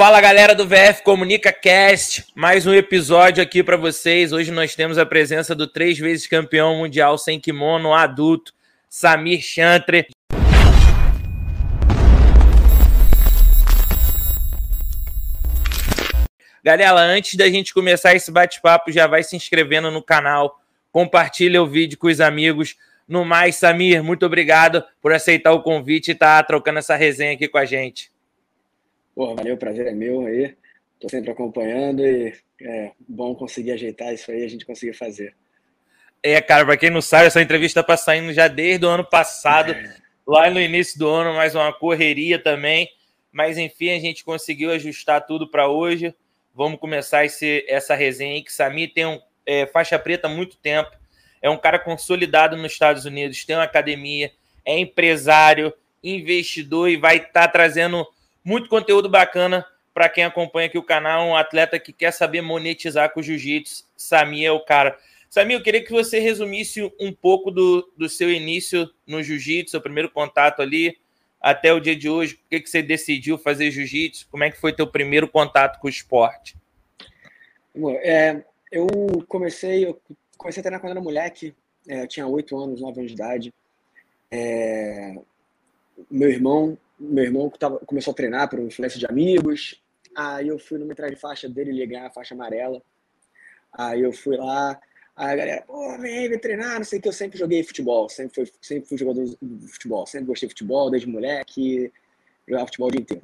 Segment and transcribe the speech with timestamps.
[0.00, 4.32] Fala galera do VF Comunica Cast, mais um episódio aqui para vocês.
[4.32, 8.54] Hoje nós temos a presença do três vezes campeão mundial sem kimono adulto,
[8.88, 10.06] Samir Chantre.
[16.64, 21.66] Galera, antes da gente começar esse bate-papo, já vai se inscrevendo no canal, compartilha o
[21.66, 22.74] vídeo com os amigos.
[23.06, 27.34] No mais, Samir, muito obrigado por aceitar o convite e estar tá trocando essa resenha
[27.34, 28.10] aqui com a gente.
[29.20, 30.56] Pô, valeu, o prazer é meu aí.
[30.98, 35.34] Tô sempre acompanhando e é bom conseguir ajeitar isso aí, a gente conseguir fazer.
[36.22, 39.72] É, cara, para quem não sabe, essa entrevista tá saindo já desde o ano passado,
[39.72, 39.94] é.
[40.26, 42.88] lá no início do ano, mais uma correria também.
[43.30, 46.14] Mas enfim, a gente conseguiu ajustar tudo para hoje.
[46.54, 50.56] Vamos começar esse, essa resenha aí, que Samir tem um é, faixa preta há muito
[50.56, 50.92] tempo,
[51.42, 54.32] é um cara consolidado nos Estados Unidos, tem uma academia,
[54.64, 58.06] é empresário, investidor e vai estar tá trazendo
[58.44, 63.12] muito conteúdo bacana para quem acompanha aqui o canal, um atleta que quer saber monetizar
[63.12, 63.84] com jiu-jitsu.
[63.96, 64.96] Samir é o cara.
[65.28, 69.80] Samir, eu queria que você resumisse um pouco do, do seu início no jiu-jitsu, seu
[69.80, 70.96] primeiro contato ali,
[71.40, 72.36] até o dia de hoje.
[72.36, 74.28] Por que, que você decidiu fazer jiu-jitsu?
[74.30, 76.56] Como é que foi teu primeiro contato com o esporte?
[78.02, 78.86] É, eu
[79.28, 80.00] comecei, eu
[80.36, 81.54] comecei a treinar quando era moleque.
[81.88, 83.54] É, eu tinha oito anos, nove anos de idade.
[84.30, 85.16] É,
[86.10, 89.82] meu irmão meu irmão tava, começou a treinar por influência de amigos.
[90.14, 92.82] Aí eu fui numa entrada de faixa dele, ele ganhar a faixa amarela.
[93.72, 94.78] Aí eu fui lá,
[95.16, 97.08] aí a galera, pô, vem, vem treinar, não sei o que.
[97.08, 100.90] Eu sempre joguei futebol, sempre fui, sempre fui jogador de futebol, sempre gostei de futebol,
[100.90, 101.90] desde moleque,
[102.46, 103.22] jogava futebol o dia inteiro.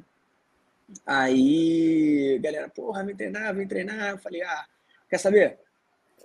[1.05, 4.11] Aí, galera, porra, vem treinar, vem treinar.
[4.11, 4.65] Eu falei, ah,
[5.09, 5.59] quer saber?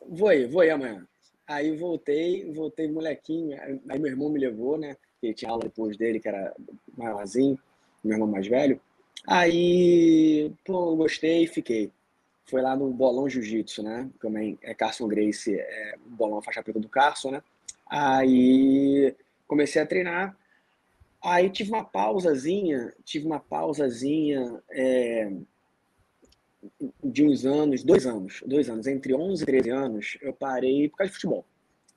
[0.09, 1.06] Vou aí, vou aí amanhã.
[1.47, 4.97] Aí voltei, voltei molequinho, aí meu irmão me levou, né?
[5.23, 6.53] Que tinha aula depois dele, que era
[6.98, 7.56] maiorzinho,
[8.03, 8.81] meu irmão mais velho.
[9.25, 11.92] Aí, pô, gostei e fiquei.
[12.45, 14.11] Foi lá no Bolão Jiu-Jitsu, né?
[14.20, 17.43] Também é Carson Grace, é o bolão faixa preta do Carson, né?
[17.87, 19.15] Aí
[19.47, 20.37] comecei a treinar.
[21.22, 25.31] Aí tive uma pausazinha, tive uma pausazinha é,
[27.05, 30.97] de uns anos, dois anos, dois anos, entre 11 e 13 anos, eu parei por
[30.97, 31.47] causa de futebol.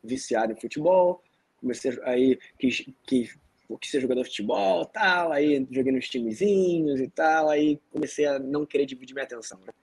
[0.03, 1.23] Viciado em futebol,
[1.59, 3.37] comecei aí quis, quis,
[3.79, 8.39] quis ser jogador de futebol tal, aí joguei nos timezinhos e tal, aí comecei a
[8.39, 9.59] não querer dividir minha atenção.
[9.59, 9.73] Né?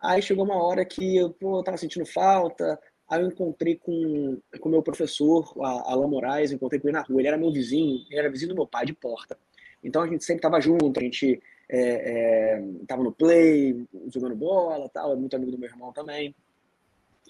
[0.00, 2.78] Aí chegou uma hora que eu, pô, eu tava sentindo falta,
[3.08, 7.28] aí eu encontrei com o meu professor, Alain Moraes, encontrei com ele na rua, ele
[7.28, 9.38] era meu vizinho, ele era vizinho do meu pai de porta.
[9.82, 14.88] Então a gente sempre tava junto, a gente é, é, tava no play, jogando bola
[14.88, 16.34] tal, é muito amigo do meu irmão também.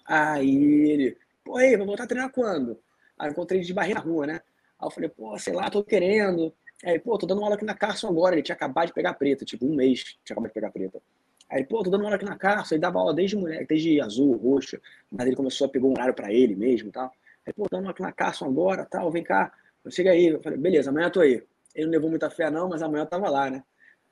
[0.05, 2.79] Aí ele, pô, aí, vai voltar a treinar quando?
[3.19, 4.41] Aí eu encontrei de barriga na rua, né?
[4.79, 6.53] Aí eu falei, pô, sei lá, tô querendo.
[6.85, 8.35] Aí, pô, tô dando aula aqui na Carson agora.
[8.35, 11.01] Ele tinha acabado de pegar preta, tipo, um mês tinha acabado de pegar preta.
[11.49, 12.75] Aí, pô, tô dando aula aqui na Carson.
[12.75, 14.81] Ele dava aula desde mulher, desde azul, roxo.
[15.11, 17.13] Mas ele começou a pegar um horário pra ele mesmo e tal.
[17.47, 19.53] Aí, pô, tô dando aula aqui na Carson agora, tal, vem cá.
[19.91, 20.29] Chega aí.
[20.29, 21.43] Eu falei, beleza, amanhã eu tô aí.
[21.75, 23.63] Ele não levou muita fé não, mas amanhã eu tava lá, né?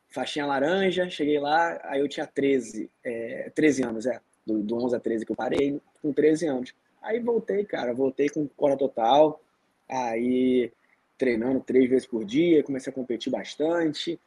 [0.09, 4.21] Faixinha laranja, cheguei lá, aí eu tinha 13, é, 13 anos, é.
[4.47, 6.75] Do, do 11 a 13 que eu parei, com 13 anos.
[7.03, 9.41] Aí voltei, cara, voltei com cora total,
[9.88, 10.71] aí
[11.16, 14.19] treinando três vezes por dia, comecei a competir bastante.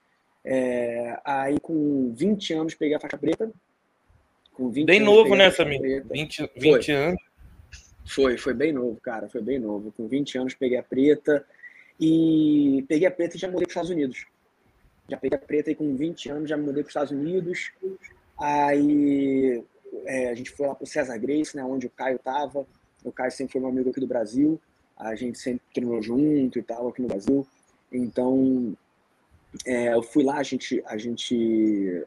[0.46, 3.52] É, aí com 20 anos peguei a faixa preta.
[4.54, 6.06] Com 20 bem novo, né, Samir?
[6.12, 6.96] 20, 20 foi.
[6.96, 7.22] anos.
[8.06, 9.92] Foi, foi bem novo, cara, foi bem novo.
[9.92, 11.46] Com 20 anos peguei a preta
[12.00, 14.26] e peguei a preta e já mudei para os Estados Unidos.
[15.10, 17.72] Já peguei a preta e com 20 anos já me mudei para os Estados Unidos.
[18.38, 19.64] Aí
[20.06, 22.66] é, a gente foi lá para o César Grace, né, onde o Caio estava.
[23.04, 24.60] O Caio sempre foi um amigo aqui do Brasil.
[24.98, 27.46] A gente sempre treinou junto e tal aqui no Brasil.
[27.92, 28.76] Então,
[29.66, 31.36] é, eu fui lá, a gente, a gente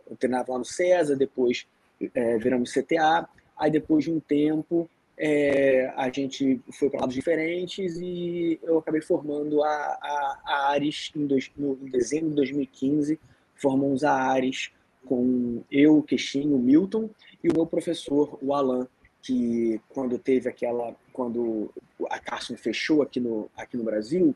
[0.08, 1.66] eu treinava lá no César, depois
[2.14, 3.28] é, viramos CTA.
[3.56, 9.00] Aí, depois de um tempo, é, a gente foi para lados diferentes e eu acabei
[9.00, 13.18] formando a, a, a Ares em, dois, no, em dezembro de 2015.
[13.54, 14.70] Formamos a Ares
[15.06, 17.08] com eu, o Queixinho, o Milton
[17.46, 18.88] e o meu professor, o Alan,
[19.22, 21.72] que quando teve aquela, quando
[22.10, 24.34] a Carson fechou aqui no, aqui no Brasil,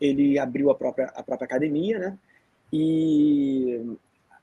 [0.00, 2.18] ele abriu a própria, a própria academia, né?
[2.72, 3.80] E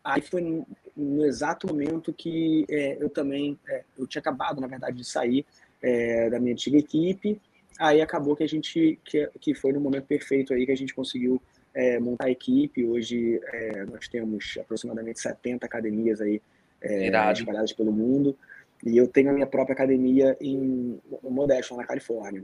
[0.03, 0.65] aí foi
[0.95, 5.45] no, exato momento que é, eu também, é, eu tinha acabado, na verdade, de sair
[5.81, 7.39] é, da minha antiga equipe,
[7.79, 10.93] aí acabou que a gente, que, que foi no momento perfeito aí que a gente
[10.93, 11.41] conseguiu
[11.73, 12.85] é, montar a equipe.
[12.85, 16.41] Hoje é, nós temos aproximadamente 70 academias aí
[16.81, 18.35] é, espalhadas pelo mundo.
[18.83, 22.43] E eu tenho a minha própria academia em Modesto, na Califórnia.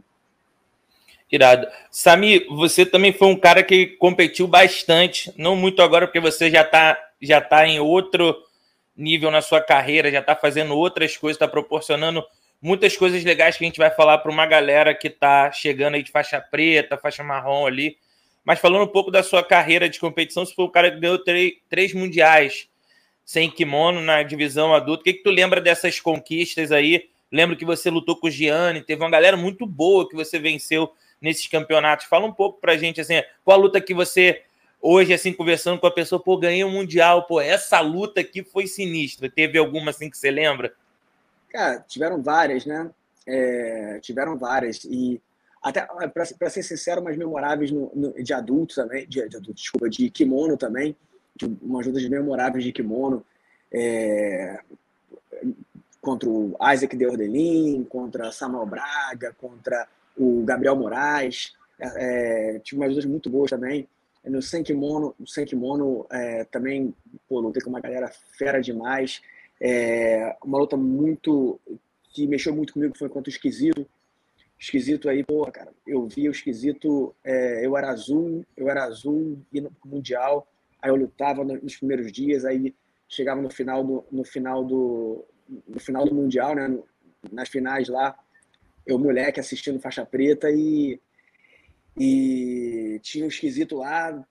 [1.31, 1.67] Irado.
[1.91, 6.61] Sami, você também foi um cara que competiu bastante, não muito agora, porque você já
[6.61, 8.35] está já tá em outro
[8.95, 12.23] nível na sua carreira, já tá fazendo outras coisas, tá proporcionando
[12.61, 16.03] muitas coisas legais que a gente vai falar para uma galera que tá chegando aí
[16.03, 17.97] de faixa preta, faixa marrom ali.
[18.45, 21.19] Mas falando um pouco da sua carreira de competição, você foi o cara que ganhou
[21.19, 22.69] três, três mundiais
[23.27, 25.01] sem kimono na divisão adulta.
[25.01, 27.09] O que, que tu lembra dessas conquistas aí?
[27.29, 30.89] Lembro que você lutou com o Gianni, teve uma galera muito boa que você venceu
[31.21, 32.05] nesses campeonatos.
[32.05, 34.43] Fala um pouco pra gente, assim, qual a luta que você,
[34.81, 38.65] hoje, assim, conversando com a pessoa, pô, ganhei um Mundial, pô, essa luta aqui foi
[38.65, 39.29] sinistra.
[39.29, 40.73] Teve alguma, assim, que você lembra?
[41.49, 42.89] Cara, tiveram várias, né?
[43.27, 44.85] É, tiveram várias.
[44.85, 45.21] E
[45.61, 50.09] até, para ser sincero, mais memoráveis no, no, de adulto também, de, de, desculpa, de
[50.09, 50.95] kimono também,
[51.45, 53.23] umas lutas memoráveis de kimono.
[53.71, 54.59] É,
[56.01, 59.87] contra o Isaac de Ordelin, contra Samuel Braga, contra
[60.17, 61.53] o Gabriel Moraes.
[61.79, 63.87] É, é tive umas lutas muito boas também.
[64.23, 66.93] No Senkimono, no Senkimono é, também
[67.27, 69.21] pô, lutei com uma galera fera demais.
[69.59, 71.59] É, uma luta muito
[72.13, 73.85] que mexeu muito comigo foi contra o Esquisito.
[74.59, 79.37] Esquisito aí, pô, cara, eu vi o Esquisito, é, eu era azul, eu era azul,
[79.53, 80.47] indo pro Mundial,
[80.81, 82.73] aí eu lutava nos primeiros dias, aí
[83.07, 85.25] chegava no final do, no final do,
[85.67, 86.77] no final do Mundial, né?
[87.31, 88.17] Nas finais lá,
[88.85, 90.99] eu, moleque, assistindo faixa preta e,
[91.97, 94.25] e tinha um esquisito lá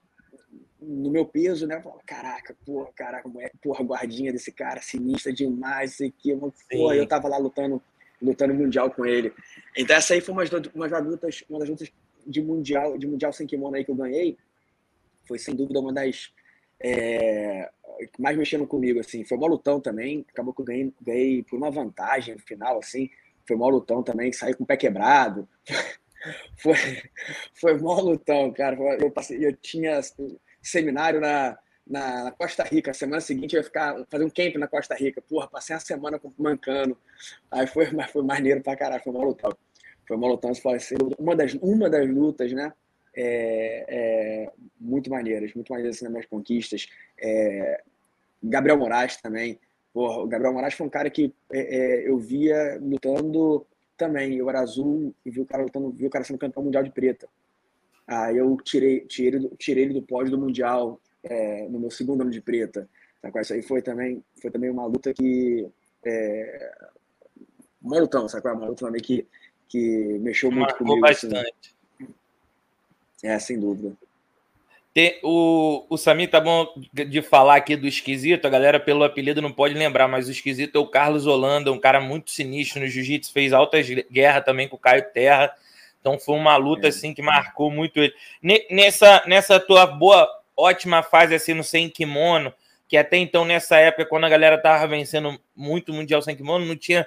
[0.81, 1.81] no meu peso, né?
[1.81, 6.37] Falava, caraca, porra, caraca, moleque, porra, guardinha desse cara, sinistra demais, isso aqui.
[6.71, 7.83] Porra, eu tava lá lutando,
[8.21, 9.33] lutando mundial com ele.
[9.77, 10.45] Então essa aí foi uma,
[10.75, 11.93] uma das lutas, uma das lutas
[12.27, 14.37] de mundial, de mundial sem kimono aí que eu ganhei.
[15.27, 16.33] Foi sem dúvida uma das
[16.81, 17.71] é,
[18.19, 19.25] mais mexendo comigo, assim.
[19.25, 23.11] Foi uma lutão também, acabou que eu ganhei, ganhei por uma vantagem no final, assim.
[23.47, 25.49] Foi uma lutão também, saí com o pé quebrado.
[26.59, 26.75] foi,
[27.55, 28.77] foi mó lutão, cara.
[29.01, 30.01] Eu, passei, eu tinha
[30.63, 32.93] seminário na, na, Costa Rica.
[32.93, 35.23] Semana seguinte eu ia ficar, fazer um camp na Costa Rica.
[35.23, 36.99] Porra, passei uma semana mancando.
[37.51, 39.57] Aí foi, foi maneiro pra caralho, foi uma lutão.
[40.07, 40.53] Foi uma lutão,
[41.19, 42.73] uma das, uma das lutas, né?
[43.17, 46.89] É, é, muito maneiras, muito maneiras assim, nas minhas conquistas.
[47.19, 47.83] É,
[48.43, 49.59] Gabriel Moraes também.
[49.93, 53.67] Porra, o Gabriel Moraes foi um cara que é, é, eu via lutando
[53.97, 54.37] também.
[54.37, 56.91] Eu era azul e vi o cara lutando, vi o cara sendo campeão mundial de
[56.91, 57.27] preta.
[58.07, 62.31] Aí eu tirei, tirei, tirei ele do pódio do mundial é, no meu segundo ano
[62.31, 62.89] de preta.
[63.23, 63.41] Sacou?
[63.41, 65.67] Isso aí foi também, foi também uma luta que.
[66.05, 66.73] É,
[67.83, 68.53] uma lutão, sacou?
[68.53, 69.27] Uma luta também que,
[69.67, 71.07] que mexeu muito Marcou comigo.
[71.07, 71.29] Assim.
[71.29, 71.57] Bastante.
[71.65, 71.76] Assim.
[73.23, 73.97] É, sem dúvida.
[74.97, 79.43] Tem, o, o Samir tá bom de falar aqui do esquisito, a galera pelo apelido
[79.43, 82.87] não pode lembrar, mas o esquisito é o Carlos Holanda, um cara muito sinistro no
[82.87, 85.55] jiu-jitsu, fez altas guerras também com o Caio Terra.
[86.01, 86.89] Então foi uma luta é.
[86.89, 88.15] assim que marcou muito ele.
[88.71, 90.27] Nessa, nessa tua boa,
[90.57, 92.51] ótima fase assim no sem kimono,
[92.89, 96.75] que até então nessa época quando a galera tava vencendo muito mundial sem kimono, não
[96.75, 97.07] tinha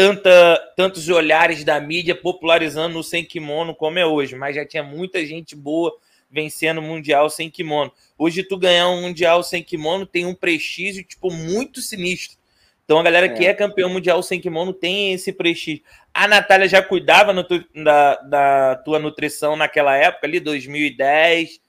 [0.00, 4.82] tanta, tantos olhares da mídia popularizando o sem kimono como é hoje, mas já tinha
[4.82, 5.94] muita gente boa
[6.30, 7.92] vencendo o mundial sem kimono.
[8.16, 12.38] Hoje tu ganhar um mundial sem kimono tem um prestígio tipo muito sinistro.
[12.82, 13.28] Então a galera é.
[13.28, 15.84] que é campeão mundial sem kimono tem esse prestígio.
[16.14, 17.46] A Natália já cuidava no,
[17.84, 21.60] da, da tua nutrição naquela época ali, 2010,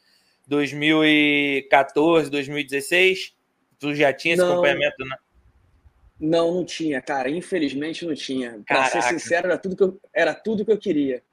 [0.48, 3.34] 2014, 2016?
[3.78, 4.54] Tu já tinha esse Não.
[4.54, 5.18] acompanhamento, né?
[6.22, 7.30] Não, não tinha, cara.
[7.30, 8.62] Infelizmente não tinha.
[8.68, 11.24] Pra ser sincero, era tudo, que eu, era tudo que eu queria.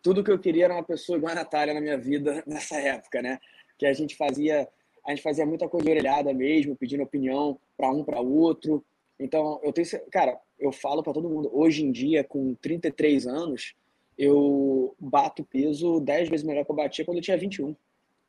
[0.00, 3.20] Tudo que eu queria era uma pessoa igual a Natália na minha vida nessa época,
[3.20, 3.40] né?
[3.76, 4.68] Que a gente fazia,
[5.04, 8.84] a gente fazia muita coisa orelhada mesmo, pedindo opinião para um para outro.
[9.18, 13.74] Então, eu tenho, cara, eu falo para todo mundo, hoje em dia com 33 anos,
[14.16, 17.74] eu bato peso 10 vezes melhor que eu batia quando eu tinha 21.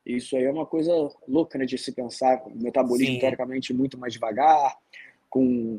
[0.04, 0.92] Isso aí é uma coisa
[1.28, 3.20] louca, né, de se pensar, metabolismo Sim.
[3.20, 4.76] teoricamente muito mais devagar,
[5.28, 5.78] com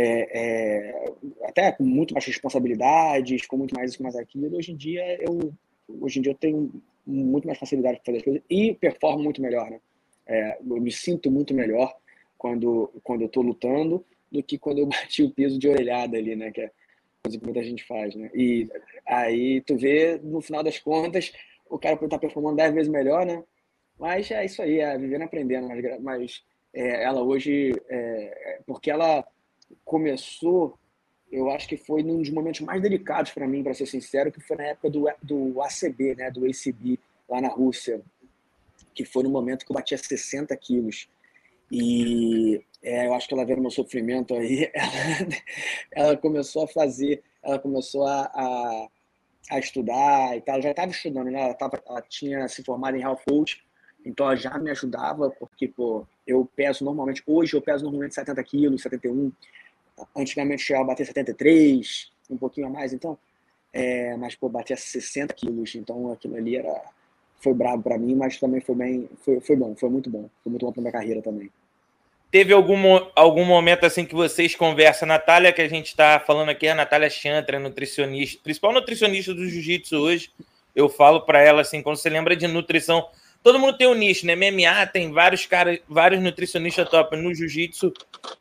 [0.00, 1.12] é, é,
[1.42, 4.56] até com muito mais responsabilidades, com muito mais isso, mais aquilo.
[4.56, 5.52] Hoje em dia eu,
[6.00, 6.70] hoje em dia eu tenho
[7.04, 9.80] muito mais facilidade para fazer as coisas e performo muito melhor, né?
[10.24, 11.92] É, eu me sinto muito melhor
[12.36, 16.36] quando quando eu estou lutando do que quando eu bati o peso de orelhada ali,
[16.36, 16.52] né?
[16.52, 16.70] Que é
[17.20, 18.30] coisa que muita gente faz, né?
[18.32, 18.68] E
[19.04, 21.32] aí tu vê no final das contas
[21.68, 23.42] o cara pode estar tá performando 10 vezes melhor, né?
[23.98, 25.68] Mas é isso aí, é vivendo aprendendo.
[25.68, 29.26] Mas, mas é, ela hoje, é, porque ela
[29.84, 30.78] começou,
[31.30, 34.40] eu acho que foi num dos momentos mais delicados para mim, para ser sincero, que
[34.40, 36.98] foi na época do, do ACB, né, do ACB,
[37.28, 38.00] lá na Rússia,
[38.94, 41.08] que foi no momento que eu batia 60 quilos.
[41.70, 45.28] E é, eu acho que ela vendo meu sofrimento aí, ela,
[45.92, 48.88] ela começou a fazer, ela começou a, a,
[49.50, 50.54] a estudar e tal.
[50.54, 51.42] Ela já estava estudando, né?
[51.42, 53.62] Ela, tava, ela tinha se formado em health coach,
[54.04, 58.44] então ela já me ajudava, porque, pô, eu peso normalmente, hoje eu peso normalmente 70
[58.44, 59.32] quilos, 71.
[60.14, 63.18] Antigamente chegava a bater 73, um pouquinho a mais, então.
[63.72, 66.82] É, mas, pô, batia 60 quilos, então aquilo ali era,
[67.40, 70.28] foi brabo para mim, mas também foi bem, foi, foi bom, foi muito bom.
[70.44, 71.50] Foi muito bom pra minha carreira também.
[72.30, 72.82] Teve algum,
[73.16, 77.08] algum momento assim que vocês conversam, Natália, que a gente está falando aqui, a Natália
[77.08, 80.30] Chantra, nutricionista, principal nutricionista do jiu-jitsu hoje.
[80.76, 83.08] Eu falo para ela assim, quando você lembra de nutrição,
[83.48, 84.36] todo mundo tem um nicho, né?
[84.36, 87.94] MMA tem vários caras, vários nutricionistas top no jiu-jitsu.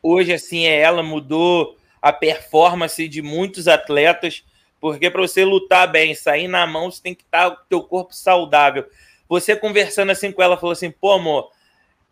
[0.04, 4.44] Hoje assim é ela mudou a performance de muitos atletas,
[4.82, 7.66] porque para você lutar bem, sair na mão, você tem que estar tá, com o
[7.70, 8.86] teu corpo saudável.
[9.30, 11.52] Você conversando assim com ela falou assim: "Pô, amor,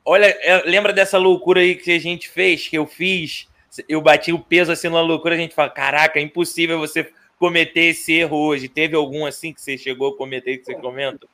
[0.06, 3.50] Olha, é, lembra dessa loucura aí que a gente fez, que eu fiz?
[3.90, 7.88] Eu bati o peso assim numa loucura, a gente fala: caraca, é impossível você cometer
[7.88, 8.70] esse erro hoje.
[8.70, 11.28] Teve algum assim que você chegou a cometer que você comenta?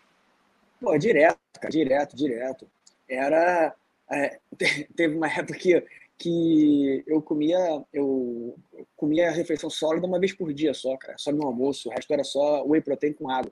[0.81, 2.67] Pô, direto, cara, direto, direto.
[3.07, 3.75] Era.
[4.11, 4.39] É,
[4.97, 5.85] teve uma época que,
[6.17, 8.57] que eu comia eu
[8.97, 11.15] comia a refeição sólida uma vez por dia só, cara.
[11.19, 11.87] Só no almoço.
[11.87, 13.51] O resto era só whey protein com água.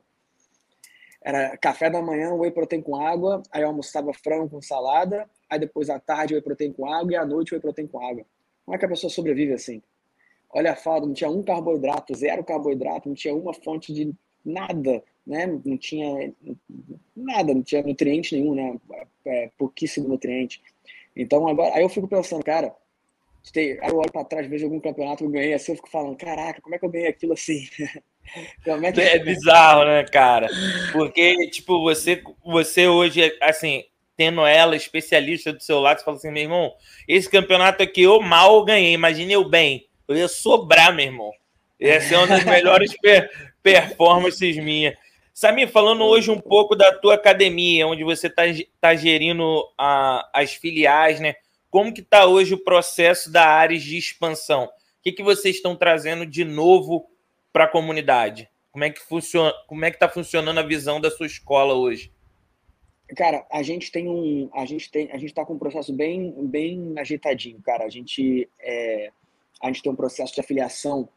[1.22, 5.60] Era café da manhã, whey protein com água, aí eu almoçava frango com salada, aí
[5.60, 8.26] depois à tarde whey protein com água e à noite whey protein com água.
[8.66, 9.84] Como é que a pessoa sobrevive assim?
[10.50, 14.12] Olha a falta, não tinha um carboidrato, zero carboidrato, não tinha uma fonte de
[14.44, 15.46] nada, né?
[15.64, 16.34] Não tinha
[17.16, 18.76] nada, não tinha nutriente nenhum, né?
[19.26, 20.60] É, pouquíssimo nutriente.
[21.16, 22.74] Então agora, aí eu fico pensando, cara,
[23.56, 26.18] aí eu olho para trás, vejo algum campeonato que eu ganhei assim, eu fico falando,
[26.18, 27.68] caraca, como é que eu ganhei aquilo assim?
[28.64, 29.02] É, que...
[29.02, 30.48] é bizarro, né, cara?
[30.92, 33.84] Porque, tipo, você, você hoje, assim,
[34.16, 36.72] tendo ela especialista do seu lado, você fala assim, meu irmão,
[37.08, 39.88] esse campeonato aqui eu mal ganhei, imagine eu bem.
[40.08, 41.32] Eu ia sobrar, meu irmão.
[41.80, 43.32] Ia ser uma das melhores per
[43.64, 44.96] performances minhas.
[45.40, 48.44] Samir, falando hoje um pouco da tua academia, onde você está
[48.82, 51.36] tá gerindo a, as filiais, né?
[51.72, 54.66] Como que está hoje o processo da área de expansão?
[54.66, 54.70] O
[55.02, 57.10] que, que vocês estão trazendo de novo
[57.54, 58.50] para a comunidade?
[58.70, 59.54] Como é que funciona?
[59.66, 62.12] Como é que está funcionando a visão da sua escola hoje?
[63.16, 66.34] Cara, a gente tem um, a gente tem, a gente está com um processo bem,
[66.48, 67.86] bem ajeitadinho, cara.
[67.86, 69.10] A gente, é,
[69.64, 71.08] a gente tem um processo de afiliação.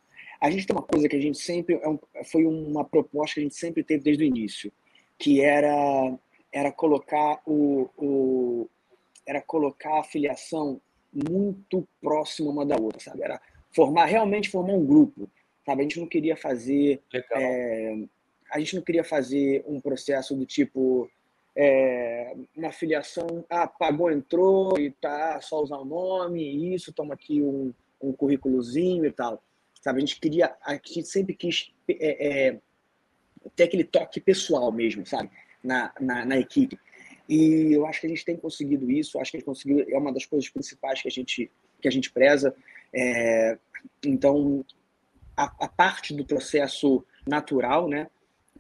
[0.42, 1.80] A gente tem uma coisa que a gente sempre,
[2.14, 4.72] é foi uma proposta que a gente sempre teve desde o início,
[5.16, 6.18] que era,
[6.50, 8.68] era colocar o, o
[9.25, 10.80] era colocar a afiliação
[11.12, 13.22] muito próxima uma da outra, sabe?
[13.22, 15.30] Era formar realmente formar um grupo
[15.64, 15.80] sabe?
[15.80, 17.00] A gente não queria fazer,
[17.32, 17.96] é,
[18.50, 21.11] a gente não queria fazer um processo do tipo
[21.54, 27.42] é, uma filiação, ah, pagou, entrou e tá só usar o nome, isso, toma aqui
[27.42, 29.42] um, um currículozinho e tal,
[29.82, 29.98] sabe?
[29.98, 32.58] A gente queria, a gente sempre quis é, é,
[33.54, 35.30] ter aquele toque pessoal mesmo, sabe?
[35.62, 36.78] Na, na, na, equipe.
[37.28, 39.98] E eu acho que a gente tem conseguido isso, acho que a gente conseguiu, é
[39.98, 42.54] uma das coisas principais que a gente, que a gente preza.
[42.92, 43.58] É,
[44.04, 44.64] então,
[45.36, 48.08] a, a parte do processo natural, né?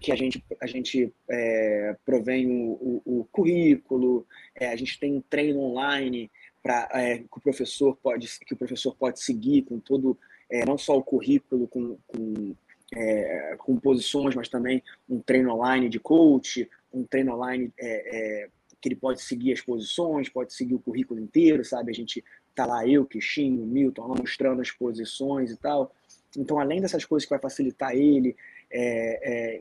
[0.02, 5.14] que a gente, a gente é, provém o, o, o currículo, é, a gente tem
[5.14, 9.78] um treino online para é, que o professor pode que o professor pode seguir com
[9.78, 10.18] todo
[10.52, 12.54] é, não só o currículo com, com,
[12.94, 18.88] é, com posições, mas também um treino online de coach, um treino online é, que
[18.88, 21.90] ele pode seguir as posições, pode seguir o currículo inteiro, sabe?
[21.90, 22.22] A gente
[22.54, 25.90] tá lá eu, Kishinho, Milton, mostrando as posições e tal.
[26.36, 28.36] Então, além dessas coisas que vai facilitar ele,
[28.70, 29.60] é,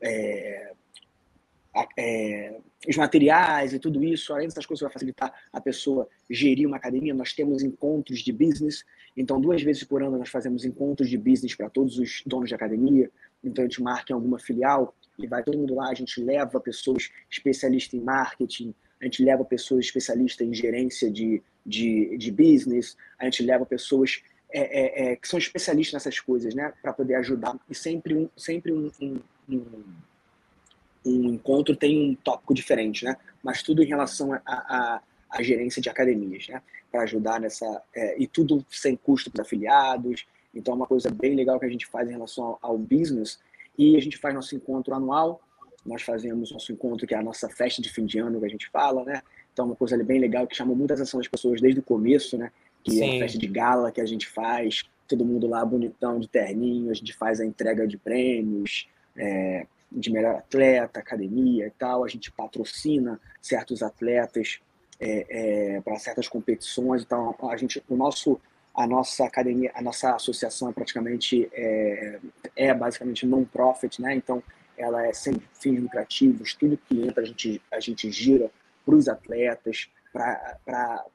[0.00, 0.72] é,
[1.96, 2.56] é,
[2.88, 7.14] os materiais e tudo isso, além dessas coisas vai facilitar a pessoa gerir uma academia,
[7.14, 8.84] nós temos encontros de business.
[9.16, 12.54] Então, duas vezes por ano nós fazemos encontros de business para todos os donos de
[12.54, 13.10] academia.
[13.42, 16.60] Então, a gente marca em alguma filial e vai todo mundo lá, a gente leva
[16.60, 22.96] pessoas especialistas em marketing, a gente leva pessoas especialistas em gerência de, de, de business,
[23.18, 27.16] a gente leva pessoas é, é, é, que são especialistas nessas coisas, né, para poder
[27.16, 27.58] ajudar.
[27.68, 29.84] E sempre um, sempre um, um, um,
[31.04, 33.16] um, encontro tem um tópico diferente, né?
[33.42, 35.00] Mas tudo em relação à
[35.40, 36.62] gerência de academias, né?
[36.90, 40.26] Para ajudar nessa é, e tudo sem custo para afiliados.
[40.54, 43.40] Então é uma coisa bem legal que a gente faz em relação ao, ao business
[43.76, 45.40] e a gente faz nosso encontro anual.
[45.84, 48.50] Nós fazemos nosso encontro que é a nossa festa de fim de ano que a
[48.50, 49.22] gente fala, né?
[49.52, 52.38] Então é uma coisa bem legal que chama muita atenção das pessoas desde o começo,
[52.38, 52.50] né?
[52.84, 53.02] que Sim.
[53.02, 56.90] é uma festa de gala que a gente faz, todo mundo lá bonitão, de terninho,
[56.90, 62.08] a gente faz a entrega de prêmios, é, de melhor atleta, academia e tal, a
[62.08, 64.60] gente patrocina certos atletas
[65.00, 68.40] é, é, para certas competições, então a gente, o nosso,
[68.74, 72.18] a nossa academia, a nossa associação é praticamente é,
[72.56, 74.14] é basicamente non-profit, né?
[74.14, 74.42] Então
[74.76, 78.50] ela é sem fins lucrativos, tudo que entra a gente a gente gira
[78.84, 79.88] para os atletas,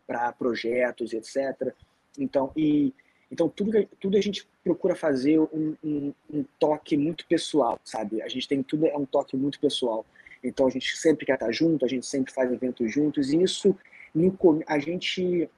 [0.09, 1.73] para projetos, etc.
[2.17, 2.93] Então, e,
[3.31, 8.21] então tudo, tudo a gente procura fazer um, um, um, toque muito pessoal, sabe?
[8.21, 10.05] A gente tem tudo é um toque muito pessoal.
[10.43, 13.75] Então a gente sempre quer estar junto, a gente sempre faz eventos juntos e isso
[14.65, 15.49] a gente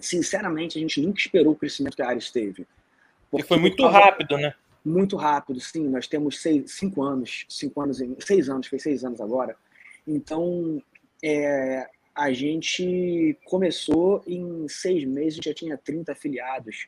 [0.00, 2.66] sinceramente a gente nunca esperou o crescimento que a Ares teve.
[3.30, 4.54] Porque foi muito rápido, né?
[4.84, 5.88] Muito rápido, sim.
[5.88, 9.56] Nós temos seis, cinco anos, cinco anos, seis anos, fez seis anos agora.
[10.06, 10.80] Então,
[11.22, 16.86] é, a gente começou em seis meses, já tinha 30 afiliados,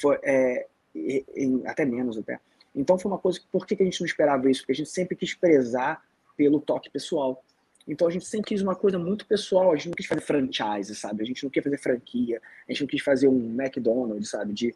[0.00, 2.38] foi, é, em, até menos até.
[2.74, 4.60] Então foi uma coisa, por que, que a gente não esperava isso?
[4.60, 6.02] Porque a gente sempre quis prezar
[6.36, 7.42] pelo toque pessoal.
[7.86, 10.94] Então a gente sempre quis uma coisa muito pessoal, a gente não quis fazer franchise,
[10.94, 11.22] sabe?
[11.22, 14.52] A gente não quis fazer franquia, a gente não quis fazer um McDonald's, sabe?
[14.52, 14.74] De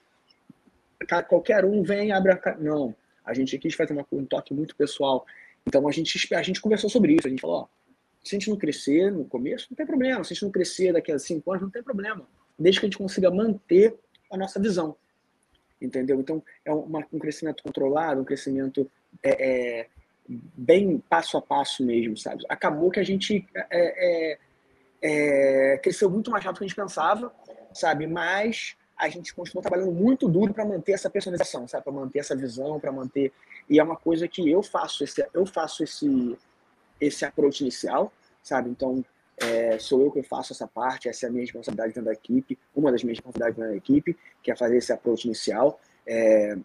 [1.29, 2.57] qualquer um vem abre a...
[2.59, 5.25] Não, a gente quis fazer uma, um toque muito pessoal.
[5.65, 7.67] Então a gente, a gente conversou sobre isso, a gente falou, ó,
[8.25, 10.25] se a gente não crescer no começo, não tem problema.
[10.25, 12.27] Se a gente não crescer daqui a cinco anos, não tem problema.
[12.59, 13.95] Desde que a gente consiga manter
[14.33, 14.97] a nossa visão.
[15.81, 16.19] Entendeu?
[16.19, 18.91] Então, é uma, um crescimento controlado, um crescimento
[19.23, 19.89] é, é,
[20.27, 22.43] bem passo a passo mesmo, sabe?
[22.49, 24.39] Acabou que a gente é, é,
[25.03, 27.31] é cresceu muito mais rápido do que a gente pensava,
[27.75, 28.07] sabe?
[28.07, 31.85] Mas a gente continuou trabalhando muito duro para manter essa personalização, sabe?
[31.85, 33.31] Para manter essa visão, para manter.
[33.69, 36.39] E é uma coisa que eu faço esse, eu faço esse
[37.01, 38.71] esse approach inicial, sabe?
[38.71, 39.05] Então,
[39.37, 42.59] é, sou eu que faço essa parte, essa é a minha responsabilidade dentro da equipe,
[42.75, 46.57] uma das minhas responsabilidades dentro da equipe, que é fazer esse approach inicial, é,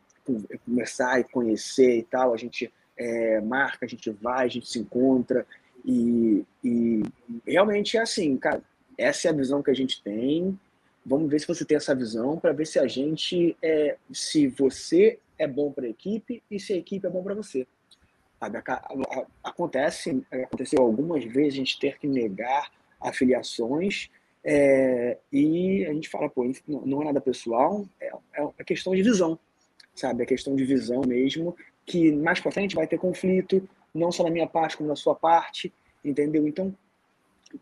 [0.66, 4.80] começar e conhecer e tal, a gente é, marca, a gente vai, a gente se
[4.80, 5.46] encontra
[5.84, 7.04] e, e
[7.48, 8.62] realmente é assim, cara,
[8.98, 10.60] essa é a visão que a gente tem,
[11.06, 15.18] vamos ver se você tem essa visão para ver se a gente, é, se você
[15.38, 17.66] é bom para a equipe e se a equipe é bom para você.
[19.44, 24.10] Acontece, aconteceu algumas vezes a gente ter que negar afiliações
[24.44, 28.12] é, e a gente fala, pô, não é nada pessoal, é,
[28.58, 29.38] é questão de visão,
[29.94, 30.24] sabe?
[30.24, 34.30] É questão de visão mesmo, que mais para frente vai ter conflito, não só na
[34.30, 36.48] minha parte, como na sua parte, entendeu?
[36.48, 36.74] Então,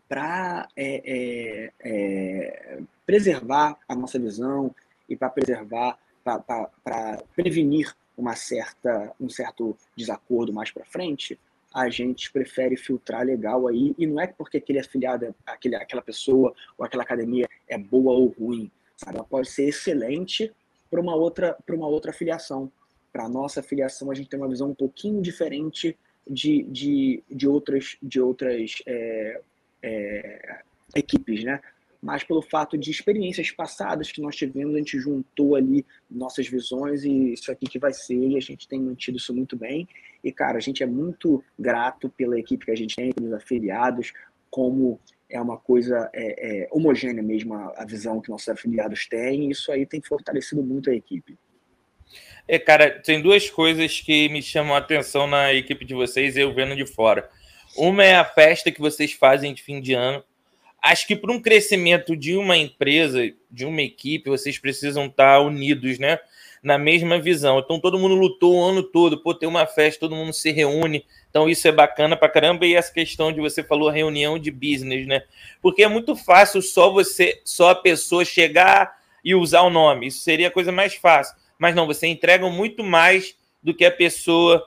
[0.08, 4.74] para é, é, é, preservar a nossa visão
[5.08, 11.38] e para preservar, para prevenir uma certa, um certo desacordo mais para frente,
[11.72, 16.52] a gente prefere filtrar legal aí, e não é porque aquele afiliado, aquele, aquela pessoa
[16.76, 19.16] ou aquela academia é boa ou ruim, sabe?
[19.16, 20.52] Ela pode ser excelente
[20.90, 22.72] para uma outra para uma outra afiliação.
[23.12, 25.96] Para a nossa afiliação, a gente tem uma visão um pouquinho diferente
[26.28, 29.40] de, de, de outras, de outras é,
[29.82, 30.60] é,
[30.94, 31.60] equipes, né?
[32.00, 37.04] Mas pelo fato de experiências passadas que nós tivemos, a gente juntou ali nossas visões
[37.04, 39.88] e isso aqui que vai ser, e a gente tem mantido isso muito bem.
[40.22, 44.12] E, cara, a gente é muito grato pela equipe que a gente tem, pelos afiliados,
[44.50, 49.48] como é uma coisa é, é, homogênea mesmo a, a, visão que nossos afiliados têm,
[49.48, 51.36] e isso aí tem fortalecido muito a equipe.
[52.46, 56.54] É, cara, tem duas coisas que me chamam a atenção na equipe de vocês, eu
[56.54, 57.28] vendo de fora.
[57.76, 60.24] Uma é a festa que vocês fazem de fim de ano,
[60.82, 65.98] acho que para um crescimento de uma empresa, de uma equipe, vocês precisam estar unidos,
[65.98, 66.18] né?
[66.62, 67.58] Na mesma visão.
[67.58, 71.04] Então todo mundo lutou o ano todo, pô, tem uma festa, todo mundo se reúne.
[71.30, 72.66] Então isso é bacana pra caramba.
[72.66, 75.22] E essa questão de você falou reunião de business, né?
[75.60, 80.06] Porque é muito fácil só você, só a pessoa chegar e usar o nome.
[80.06, 81.36] Isso seria a coisa mais fácil.
[81.58, 84.66] Mas não, você entrega muito mais do que a pessoa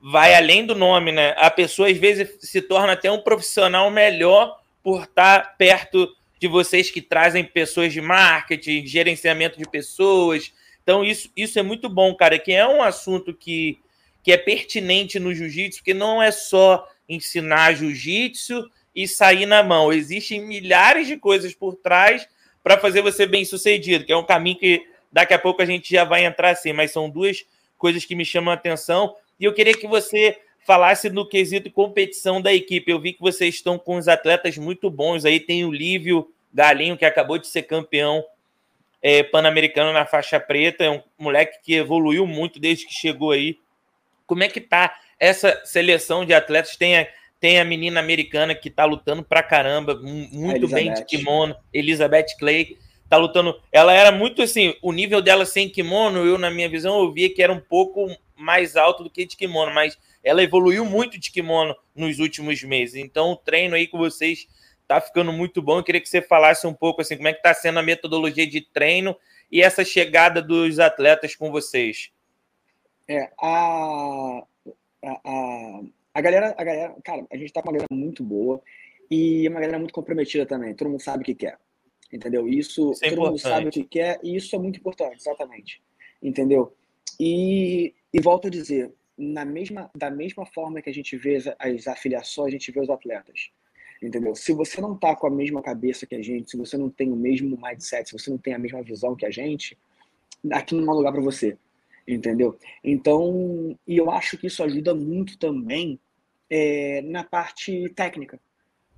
[0.00, 1.34] vai além do nome, né?
[1.36, 6.90] A pessoa às vezes se torna até um profissional melhor por estar perto de vocês
[6.90, 10.52] que trazem pessoas de marketing, gerenciamento de pessoas.
[10.82, 13.78] Então, isso, isso é muito bom, cara, que é um assunto que,
[14.22, 19.92] que é pertinente no jiu-jitsu, porque não é só ensinar jiu-jitsu e sair na mão.
[19.92, 22.28] Existem milhares de coisas por trás
[22.62, 25.90] para fazer você bem sucedido, que é um caminho que daqui a pouco a gente
[25.90, 27.44] já vai entrar assim, mas são duas
[27.78, 29.14] coisas que me chamam a atenção.
[29.38, 32.90] E eu queria que você falasse no quesito competição da equipe.
[32.90, 35.40] Eu vi que vocês estão com os atletas muito bons aí.
[35.40, 38.24] Tem o Lívio Galinho, que acabou de ser campeão
[39.00, 40.84] é, pan-americano na faixa preta.
[40.84, 43.58] É um moleque que evoluiu muito desde que chegou aí.
[44.26, 46.76] Como é que tá essa seleção de atletas?
[46.76, 47.08] Tem a,
[47.40, 52.78] tem a menina americana que tá lutando pra caramba, muito bem de kimono, Elizabeth Clay
[53.12, 53.60] tá lutando.
[53.70, 57.32] Ela era muito assim, o nível dela sem kimono, eu, na minha visão, eu via
[57.32, 61.30] que era um pouco mais alto do que de kimono, mas ela evoluiu muito de
[61.30, 62.94] kimono nos últimos meses.
[62.94, 64.48] Então, o treino aí com vocês
[64.88, 65.78] tá ficando muito bom.
[65.78, 68.46] Eu queria que você falasse um pouco assim, como é que está sendo a metodologia
[68.46, 69.14] de treino
[69.50, 72.10] e essa chegada dos atletas com vocês.
[73.06, 74.42] É, a,
[75.04, 75.80] a,
[76.14, 78.62] a, galera, a galera, cara, a gente tá com uma galera muito boa.
[79.10, 81.58] E é uma galera muito comprometida também, todo mundo sabe o que quer.
[82.12, 82.46] Entendeu?
[82.46, 85.82] Isso, isso é todo mundo sabe o que quer e isso é muito importante, exatamente.
[86.22, 86.74] Entendeu?
[87.18, 91.46] E, e volto a dizer, na mesma, da mesma forma que a gente vê as,
[91.58, 93.50] as afiliações, a gente vê os atletas.
[94.02, 94.34] Entendeu?
[94.34, 97.10] Se você não tá com a mesma cabeça que a gente, se você não tem
[97.10, 99.78] o mesmo mindset, se você não tem a mesma visão que a gente,
[100.50, 101.56] aqui não é um lugar para você.
[102.06, 102.58] Entendeu?
[102.82, 106.00] Então, e eu acho que isso ajuda muito também
[106.50, 108.40] é, na parte técnica.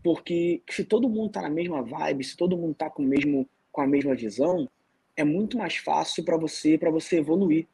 [0.05, 3.81] Porque se todo mundo tá na mesma vibe, se todo mundo tá com, mesmo, com
[3.81, 4.69] a mesma visão,
[5.17, 7.67] é muito mais fácil para você para você evoluir.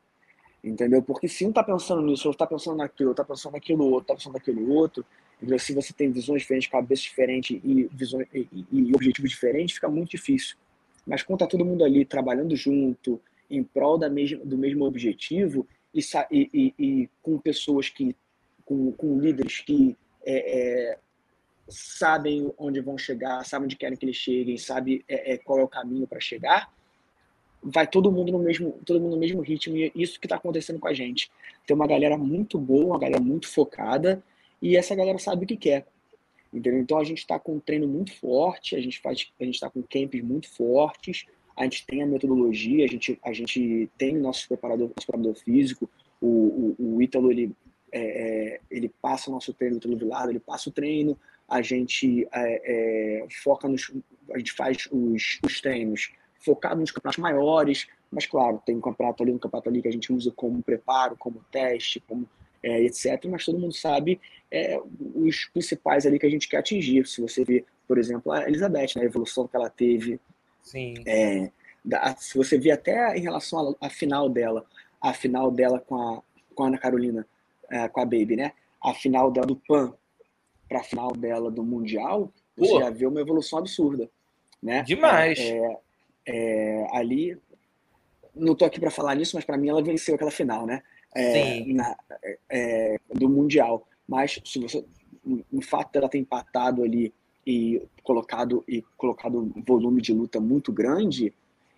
[0.62, 1.02] Entendeu?
[1.02, 4.06] Porque se um tá pensando nisso, ou tá pensando naquilo, ou tá pensando naquilo outro,
[4.06, 5.04] tá pensando naquilo outro,
[5.38, 5.58] entendeu?
[5.58, 10.10] se você tem visões diferentes, cabeças diferentes e, visões, e, e objetivos diferentes, fica muito
[10.10, 10.56] difícil.
[11.04, 15.66] Mas quando tá todo mundo ali trabalhando junto, em prol da mesma, do mesmo objetivo,
[15.92, 18.14] e, e, e com pessoas que,
[18.64, 20.98] com, com líderes que é, é,
[21.70, 25.62] sabem onde vão chegar, sabem onde querem que eles cheguem, sabem é, é, qual é
[25.62, 26.72] o caminho para chegar,
[27.62, 30.78] vai todo mundo no mesmo, todo mundo no mesmo ritmo e isso que está acontecendo
[30.78, 31.30] com a gente.
[31.66, 34.22] Tem uma galera muito boa, uma galera muito focada
[34.60, 35.86] e essa galera sabe o que quer.
[36.52, 36.80] Entendeu?
[36.80, 39.70] Então a gente está com um treino muito forte, a gente faz, a gente está
[39.70, 44.20] com camps muito fortes, a gente tem a metodologia, a gente, a gente tem o
[44.20, 45.88] nosso preparador, nosso preparador físico,
[46.20, 47.52] o, o, o Ítalo, ele,
[47.92, 48.00] é,
[48.54, 51.16] é, ele passa o nosso treino, o Ítalo Vilado, ele passa o treino,
[51.50, 53.92] a gente é, é, foca nos.
[54.32, 59.22] A gente faz os, os treinos focados nos campeonatos maiores, mas claro, tem um campeonato
[59.22, 62.28] ali, um campeonato ali que a gente usa como preparo, como teste, como
[62.62, 63.24] é, etc.
[63.28, 64.80] Mas todo mundo sabe é,
[65.16, 67.06] os principais ali que a gente quer atingir.
[67.06, 70.20] Se você vê, por exemplo, a Elizabeth, né, a evolução que ela teve.
[70.62, 70.94] Sim.
[71.04, 71.50] É,
[71.84, 74.64] da, se você vê até em relação à final dela,
[75.00, 76.22] a final dela com a,
[76.54, 77.26] com a Ana Carolina,
[77.68, 78.52] é, com a Baby, né?
[78.82, 79.92] A final dela do PAN,
[80.70, 82.78] para a final dela do Mundial, você Pô.
[82.78, 84.08] já vê uma evolução absurda.
[84.62, 84.84] Né?
[84.84, 85.40] Demais.
[85.40, 85.78] É,
[86.28, 87.36] é, ali,
[88.32, 90.80] não estou aqui para falar nisso, mas para mim ela venceu aquela final, né?
[91.12, 91.96] É, na,
[92.48, 93.84] é, do Mundial.
[94.06, 94.84] Mas se você,
[95.52, 97.12] o fato dela ter empatado ali
[97.44, 101.34] e colocado e colocado um volume de luta muito grande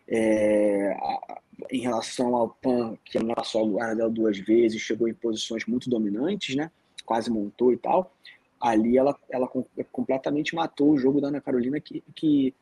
[0.06, 5.14] é, a, em relação ao Pan, que passou ao lugar dela duas vezes, chegou em
[5.14, 6.70] posições muito dominantes, né?
[7.06, 8.12] Quase montou e tal
[8.62, 9.50] ali ela, ela
[9.90, 12.54] completamente matou o jogo da Ana Carolina que, que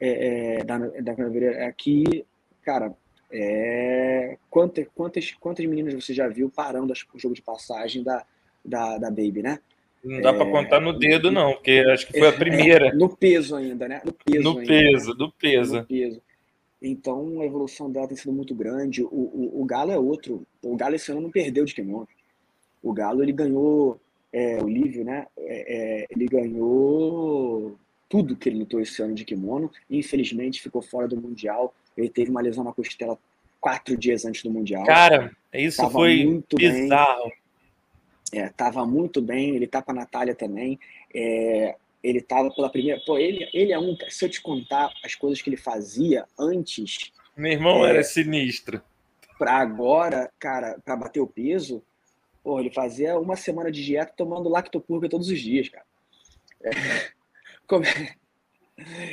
[0.00, 2.24] é, é, da, da é que,
[2.62, 2.92] cara,
[3.30, 8.24] é, quantas, quantas, quantas meninas você já viu parando o jogo de passagem da,
[8.64, 9.58] da, da Baby, né?
[10.02, 12.92] Não dá é, para contar no dedo, não, porque acho que foi a primeira.
[12.94, 14.00] no peso ainda, né?
[14.04, 14.42] No peso.
[14.42, 15.16] No ainda, peso, né?
[15.18, 15.76] no peso.
[15.76, 16.22] No peso.
[16.80, 19.04] Então a evolução dela tem sido muito grande.
[19.04, 20.44] O, o, o Galo é outro.
[20.60, 22.08] O Galo esse ano não perdeu de kimono.
[22.82, 24.00] O Galo ele ganhou
[24.32, 25.26] é, o Lívio, né?
[25.36, 29.70] É, é, ele ganhou tudo que ele lutou esse ano de kimono.
[29.90, 31.74] Infelizmente ficou fora do Mundial.
[31.96, 33.18] Ele teve uma lesão na costela
[33.60, 34.84] quatro dias antes do Mundial.
[34.84, 37.30] Cara, isso tava foi muito bizarro.
[38.32, 38.42] Bem.
[38.42, 39.54] É, tava muito bem.
[39.54, 40.80] Ele tá com a Natália também.
[41.14, 43.00] É, ele tava pela primeira.
[43.06, 43.96] Pô, ele, ele é um.
[44.08, 47.12] Se eu te contar as coisas que ele fazia antes.
[47.36, 48.82] Meu irmão é, era sinistro.
[49.38, 51.82] Pra agora, cara, para bater o peso,
[52.42, 55.84] Pô, ele fazia uma semana de dieta tomando lactopurga todos os dias, cara.
[56.62, 56.70] É.
[57.66, 57.84] Como...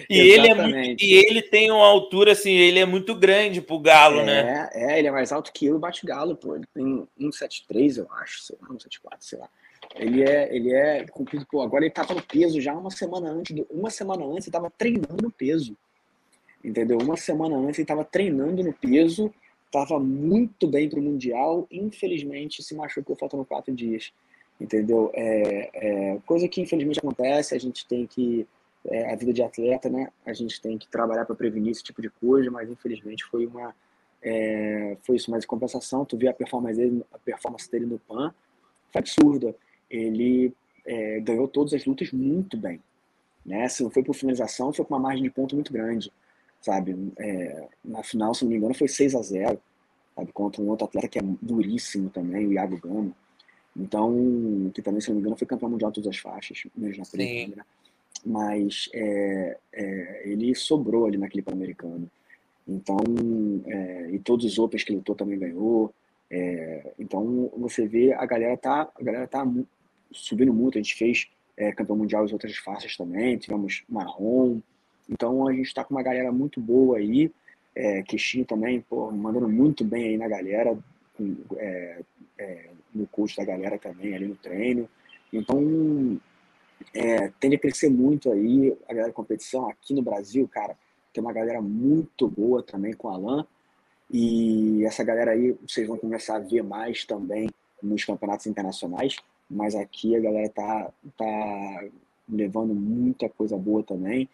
[0.10, 3.78] E ele, é muito, e ele tem uma altura assim, ele é muito grande pro
[3.78, 4.70] Galo, é, né?
[4.74, 6.56] É, ele é mais alto que eu e bate Galo, pô.
[6.56, 9.50] Ele tem 1,73, eu acho, sei lá, 1,74, sei lá.
[9.96, 11.62] Ele é, ele é cumprido, pô.
[11.62, 13.56] Agora ele tava no peso já uma semana antes.
[13.56, 15.78] Do, uma semana antes ele tava treinando no peso.
[16.63, 16.98] Entendeu?
[16.98, 19.34] Uma semana antes ele tava treinando no peso
[19.69, 24.12] estava muito bem para o Mundial, infelizmente se machucou faltando quatro dias,
[24.60, 25.12] entendeu?
[25.13, 28.47] É, é, coisa que infelizmente acontece, a gente tem que,
[28.86, 30.12] é, a vida de atleta, né?
[30.25, 33.73] A gente tem que trabalhar para prevenir esse tipo de coisa, mas infelizmente foi uma,
[34.23, 38.34] é, foi isso, mas compensação, tu vê a performance dele, a performance dele no PAN,
[38.91, 39.55] foi absurda,
[39.88, 40.51] ele
[40.84, 42.82] é, ganhou todas as lutas muito bem,
[43.45, 43.67] né?
[43.69, 46.12] Se não foi por finalização, foi com uma margem de ponto muito grande
[46.62, 46.95] sabe?
[47.17, 49.60] É, na final, se não me engano, foi 6 a 0
[50.15, 50.32] sabe?
[50.34, 53.12] Contra um outro atleta que é duríssimo também, o Iago Gama.
[53.76, 57.04] Então, que também, se não me engano, foi campeão mundial de todas as faixas, mesmo
[57.13, 57.63] na né?
[58.26, 62.10] Mas é, é, ele sobrou ali naquele Pan-Americano.
[62.67, 62.98] Então,
[63.65, 65.93] é, e todos os Opens que ele lutou também ganhou.
[66.30, 69.48] É, então, você vê, a galera tá, a galera tá
[70.12, 70.78] subindo muito.
[70.78, 73.38] A gente fez é, campeão mundial de outras faixas também.
[73.38, 74.60] Tivemos marrom,
[75.10, 77.32] então a gente está com uma galera muito boa aí.
[77.76, 80.78] É, Queixinho também, pô, mandando muito bem aí na galera,
[81.58, 82.02] é,
[82.38, 84.88] é, no curso da galera também, ali no treino.
[85.32, 86.19] Então,
[86.93, 90.76] é, tende a crescer muito aí a galera de competição aqui no Brasil, cara.
[91.13, 93.45] Tem uma galera muito boa também com o Alan.
[94.12, 97.50] E essa galera aí vocês vão começar a ver mais também
[97.82, 99.15] nos campeonatos internacionais.
[99.50, 101.84] Mas aqui a galera tá, tá
[102.28, 104.30] levando muita coisa boa também.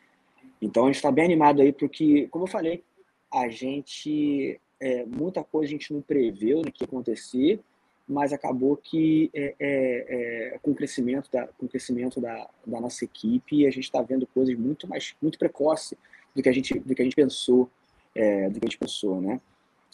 [0.66, 2.84] Então a gente está bem animado aí porque, como eu falei,
[3.32, 7.60] a gente é, muita coisa a gente não preveu né, que ia acontecer,
[8.08, 12.82] mas acabou que é, é, é, com o crescimento da com o crescimento da, da
[12.82, 15.98] nossa equipe a gente está vendo coisas muito mais muito precoce
[16.36, 17.70] do que a gente do que a gente pensou
[18.16, 19.40] é, do que a gente pensou, né?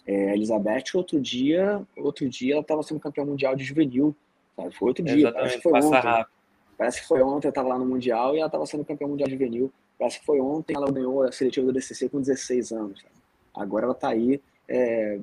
[0.06, 4.16] É, Elizabeth outro dia outro dia ela estava sendo campeã mundial de juvenil,
[4.56, 4.74] sabe?
[4.74, 6.00] Foi outro dia, parece que foi ontem.
[6.00, 6.42] Rápido.
[6.78, 9.28] Parece que foi ontem, eu estava lá no mundial e ela estava sendo campeã mundial
[9.28, 9.72] de juvenil.
[10.02, 13.06] Parece que foi ontem ela ganhou a seletiva do DCC com 16 anos.
[13.54, 15.20] Agora ela está aí é,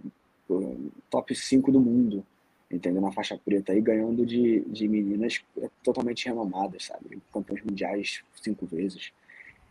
[1.10, 2.24] top 5 do mundo,
[2.70, 3.02] entendeu?
[3.02, 5.44] Na faixa preta aí, ganhando de, de meninas
[5.82, 7.20] totalmente renomadas, sabe?
[7.32, 9.10] Campeões mundiais cinco vezes.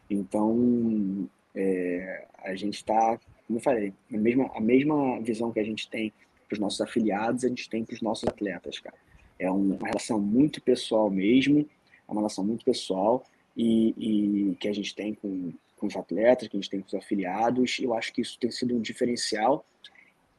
[0.09, 3.17] Então, é, a gente está,
[3.47, 6.11] como eu falei, a mesma, a mesma visão que a gente tem
[6.49, 8.97] para os nossos afiliados, a gente tem para os nossos atletas, cara.
[9.39, 13.23] É uma relação muito pessoal mesmo, é uma relação muito pessoal
[13.57, 16.87] e, e que a gente tem com, com os atletas, que a gente tem com
[16.87, 17.79] os afiliados.
[17.79, 19.65] Eu acho que isso tem sido um diferencial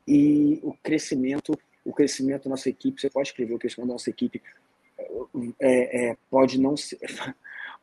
[0.06, 4.08] e o crescimento, o crescimento da nossa equipe, você pode escrever o crescimento da nossa
[4.08, 4.40] equipe
[5.60, 6.98] é, é, pode não ser,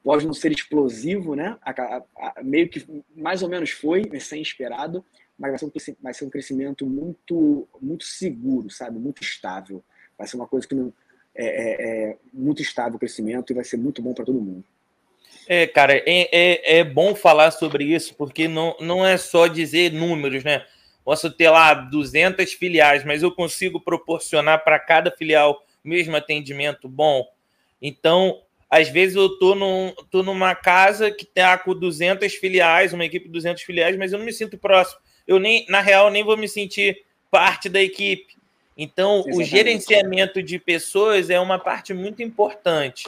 [0.04, 1.58] pode não ser explosivo, né?
[2.44, 5.06] Meio que mais ou menos foi, sem esperado,
[5.38, 8.98] mas vai ser, um, vai ser um crescimento muito, muito seguro, sabe?
[8.98, 9.84] Muito estável.
[10.18, 10.94] Vai ser uma coisa que não
[11.36, 14.64] é, é, é muito estável o crescimento e vai ser muito bom para todo mundo.
[15.48, 19.92] É, cara, é, é, é, bom falar sobre isso, porque não, não é só dizer
[19.92, 20.66] números, né?
[21.04, 26.90] Posso ter lá 200 filiais, mas eu consigo proporcionar para cada filial o mesmo atendimento
[26.90, 27.28] bom.
[27.80, 33.06] Então, às vezes eu tô, num, tô numa casa que está com 200 filiais, uma
[33.06, 35.00] equipe de 200 filiais, mas eu não me sinto próximo.
[35.28, 38.36] Eu nem, na real, nem vou me sentir parte da equipe.
[38.76, 39.42] Então, Exatamente.
[39.42, 43.08] o gerenciamento de pessoas é uma parte muito importante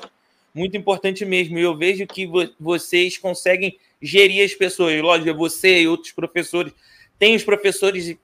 [0.57, 1.57] muito importante mesmo.
[1.59, 4.99] E eu vejo que vo vocês conseguem gerir as pessoas.
[5.01, 6.73] Lógico, você e outros professores.
[7.19, 8.17] Tem os professores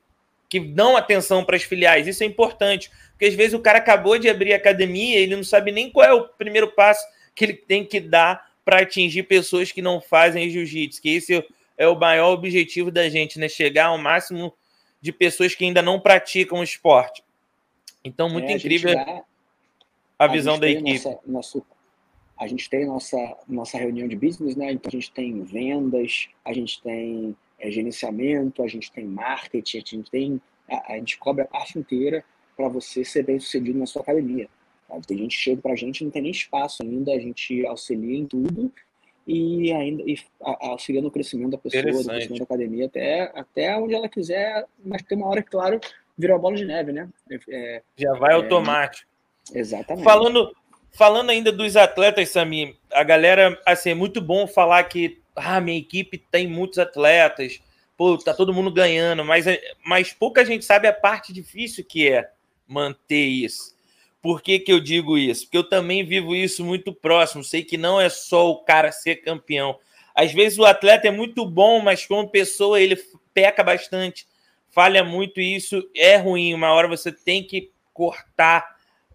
[0.50, 2.08] que dão atenção para as filiais.
[2.08, 5.44] Isso é importante, porque às vezes o cara acabou de abrir a academia, ele não
[5.44, 9.72] sabe nem qual é o primeiro passo que ele tem que dar para atingir pessoas
[9.72, 11.02] que não fazem jiu-jitsu.
[11.02, 11.44] Que esse
[11.78, 13.50] é o maior objetivo da gente, né?
[13.50, 14.54] Chegar ao máximo
[15.02, 17.24] de pessoas que ainda não praticam o esporte.
[18.04, 20.92] Então, muito é, incrível a, a visão da equipe.
[20.92, 21.66] Nossa, nosso
[22.38, 23.18] a gente tem nossa,
[23.48, 24.72] nossa reunião de business, né?
[24.72, 29.80] Então a gente tem vendas, a gente tem é, gerenciamento, a gente tem marketing, a
[29.80, 30.42] gente tem.
[30.70, 32.24] A, a gente cobra a parte inteira
[32.56, 34.50] para você ser bem sucedido na sua academia.
[34.88, 35.08] Sabe?
[35.08, 38.18] Tem gente que chega para a gente não tem nem espaço ainda, a gente auxilia
[38.18, 38.72] em tudo
[39.26, 43.94] e ainda e auxilia no crescimento da pessoa, no crescimento da academia, até, até onde
[43.94, 45.80] ela quiser, mas tem uma hora que, claro,
[46.18, 47.10] vira uma bola de neve, né?
[47.50, 49.08] É, Já vai é, automático.
[49.54, 50.04] Exatamente.
[50.04, 50.54] Falando,
[50.96, 55.78] Falando ainda dos atletas, Sami, a galera, assim, é muito bom falar que ah, minha
[55.80, 57.60] equipe tem muitos atletas,
[57.98, 59.46] pô, tá todo mundo ganhando, mas,
[59.84, 62.30] mas pouca gente sabe a parte difícil que é
[62.68, 63.74] manter isso.
[64.22, 65.46] Por que, que eu digo isso?
[65.46, 67.44] Porque eu também vivo isso muito próximo.
[67.44, 69.78] Sei que não é só o cara ser campeão.
[70.16, 72.96] Às vezes o atleta é muito bom, mas como pessoa ele
[73.34, 74.26] peca bastante,
[74.70, 76.54] falha muito e isso é ruim.
[76.54, 78.73] Uma hora você tem que cortar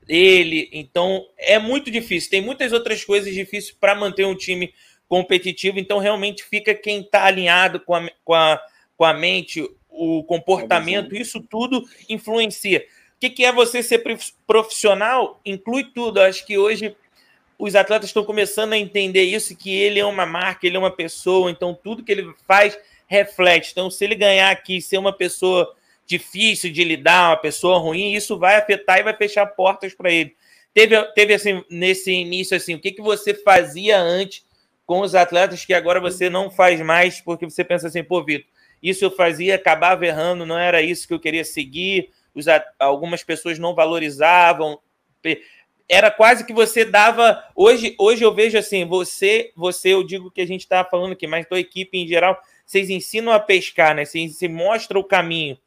[0.09, 0.69] ele.
[0.73, 2.31] Então é muito difícil.
[2.31, 4.73] Tem muitas outras coisas difíceis para manter um time
[5.09, 5.79] competitivo.
[5.79, 8.61] Então realmente fica quem está alinhado com a, com, a,
[8.97, 12.87] com a mente, o comportamento, isso tudo influencia.
[13.17, 14.03] O que, que é você ser
[14.47, 15.41] profissional?
[15.45, 16.21] Inclui tudo.
[16.21, 16.97] Acho que hoje
[17.59, 20.93] os atletas estão começando a entender isso, que ele é uma marca, ele é uma
[20.93, 23.71] pessoa, então tudo que ele faz reflete.
[23.73, 25.75] Então, se ele ganhar aqui, ser uma pessoa
[26.09, 30.35] difícil de lidar, uma pessoa ruim, isso vai afetar e vai fechar portas para ele.
[30.73, 34.45] Teve, teve assim, nesse início, assim, o que, que você fazia antes
[34.87, 38.49] com os atletas que agora você não faz mais, porque você pensa assim, pô, Vitor,
[38.83, 42.47] isso eu fazia, acabava errando, não era isso que eu queria seguir, os,
[42.79, 44.81] algumas pessoas não valorizavam,
[45.87, 47.45] era quase que você dava.
[47.55, 51.27] Hoje, hoje eu vejo assim, você, você, eu digo que a gente está falando aqui,
[51.27, 54.05] mas tua equipe em geral, vocês ensinam a pescar, né?
[54.05, 55.59] Você mostra o caminho.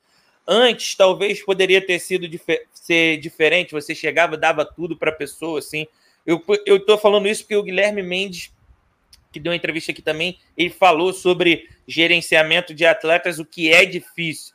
[0.48, 2.28] Antes, talvez poderia ter sido
[2.74, 3.74] ser diferente.
[3.74, 5.88] Você chegava, dava tudo para a pessoa, assim.
[6.26, 8.52] Eu, eu tô falando isso porque o Guilherme Mendes,
[9.32, 13.86] que deu uma entrevista aqui também, ele falou sobre gerenciamento de atletas, o que é
[13.86, 14.54] difícil.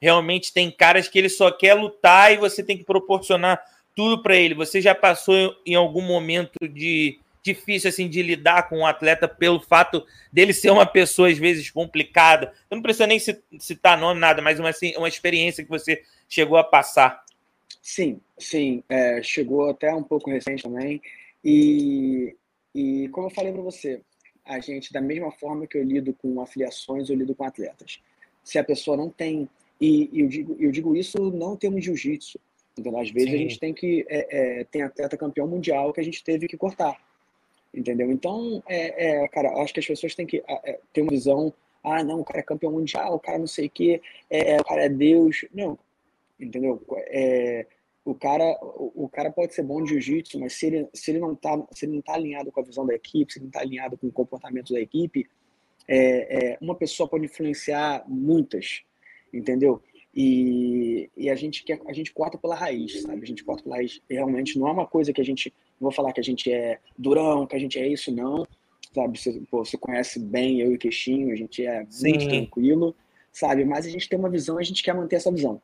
[0.00, 3.60] Realmente tem caras que ele só quer lutar e você tem que proporcionar
[3.96, 4.54] tudo para ele.
[4.54, 9.60] Você já passou em algum momento de difícil assim de lidar com um atleta pelo
[9.60, 12.52] fato dele ser uma pessoa às vezes complicada?
[12.70, 13.18] Eu não precisa nem
[13.58, 17.24] citar nome, nada, mas uma, assim, uma experiência que você chegou a passar.
[17.80, 21.00] Sim, sim, é, chegou até um pouco recente também.
[21.44, 22.36] E,
[22.74, 24.02] e como eu falei para você,
[24.44, 28.00] a gente, da mesma forma que eu lido com afiliações, eu lido com atletas.
[28.42, 29.48] Se a pessoa não tem,
[29.80, 32.40] e, e eu, digo, eu digo isso não temos jiu-jitsu,
[32.72, 32.98] entendeu?
[32.98, 33.36] Às vezes Sim.
[33.36, 36.56] a gente tem que, é, é, tem atleta campeão mundial que a gente teve que
[36.56, 36.98] cortar,
[37.72, 38.10] entendeu?
[38.10, 41.52] Então, é, é cara, acho que as pessoas têm que é, ter uma visão,
[41.82, 44.00] ah, não, o cara é campeão mundial, o cara não sei o quê,
[44.30, 45.44] é, o cara é Deus.
[45.54, 45.78] Não,
[46.38, 46.82] entendeu?
[47.08, 47.66] É,
[48.04, 51.18] o cara, o, o, cara pode ser bom de jiu-jitsu, mas se ele, se ele
[51.18, 53.50] não está se ele não tá alinhado com a visão da equipe, se ele não
[53.50, 55.28] está alinhado com o comportamento da equipe,
[55.86, 58.82] é, é, uma pessoa pode influenciar muitas,
[59.32, 59.82] entendeu?
[60.14, 63.22] E, e a gente quer, a gente corta pela raiz, sabe?
[63.22, 64.00] A gente corta pela raiz.
[64.08, 67.46] Realmente não é uma coisa que a gente, vou falar que a gente é durão,
[67.46, 68.46] que a gente é isso, não.
[68.94, 69.18] Sabe?
[69.18, 72.10] Você, pô, você conhece bem eu e o Queixinho, a gente é Sim.
[72.10, 72.96] muito tranquilo,
[73.32, 73.64] sabe?
[73.64, 75.60] Mas a gente tem uma visão, a gente quer manter essa visão.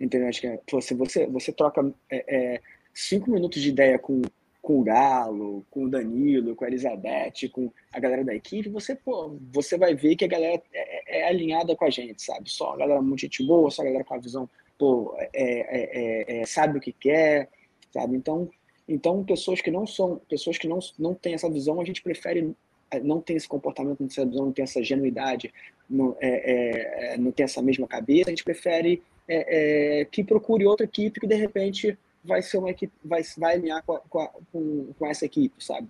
[0.00, 0.28] Entendeu?
[0.28, 2.24] Acho que é, se você, você troca é,
[2.54, 2.60] é,
[2.92, 4.22] cinco minutos de ideia com,
[4.60, 8.94] com o Galo, com o Danilo, com a Elizabeth, com a galera da equipe, você,
[8.94, 12.50] pô, você vai ver que a galera é, é, é alinhada com a gente, sabe?
[12.50, 16.46] Só a galera muito gente boa, só a galera com a visão, pô, é, é,
[16.46, 17.48] sabe o que quer,
[17.92, 18.16] sabe?
[18.16, 18.50] Então,
[18.88, 22.54] então, pessoas que não são, pessoas que não, não têm essa visão, a gente prefere
[23.02, 25.52] não tem esse comportamento, não tem essa visão, não tem essa genuidade,
[25.88, 30.66] não, é, é, não tem essa mesma cabeça, a gente prefere é, é, que procure
[30.66, 34.92] outra equipe que de repente vai ser uma equipe, vai, vai alinhar com, a, com,
[34.98, 35.88] com, essa equipe, sabe?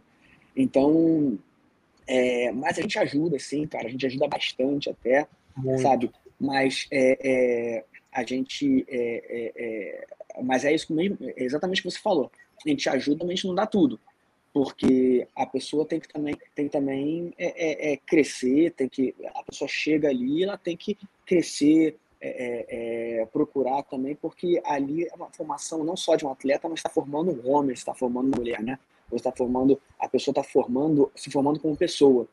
[0.57, 1.39] Então,
[2.07, 5.27] é, mas a gente ajuda, sim, cara, a gente ajuda bastante até,
[5.57, 5.83] Muito.
[5.83, 6.11] sabe?
[6.41, 10.07] Mas é, é, a gente, é,
[10.43, 12.31] mas é isso mesmo, é exatamente o que você falou.
[12.65, 14.01] A gente ajuda, mas a gente não dá tudo
[14.53, 19.43] porque a pessoa tem que também tem também é, é, é, crescer tem que a
[19.43, 20.97] pessoa chega ali ela tem que
[21.27, 26.31] crescer é, é, é, procurar também, porque ali é uma formação não só de um
[26.31, 28.79] atleta, mas está formando um homem, está formando mulher, né?
[29.11, 32.27] Você está formando, a pessoa está formando, se formando como pessoa.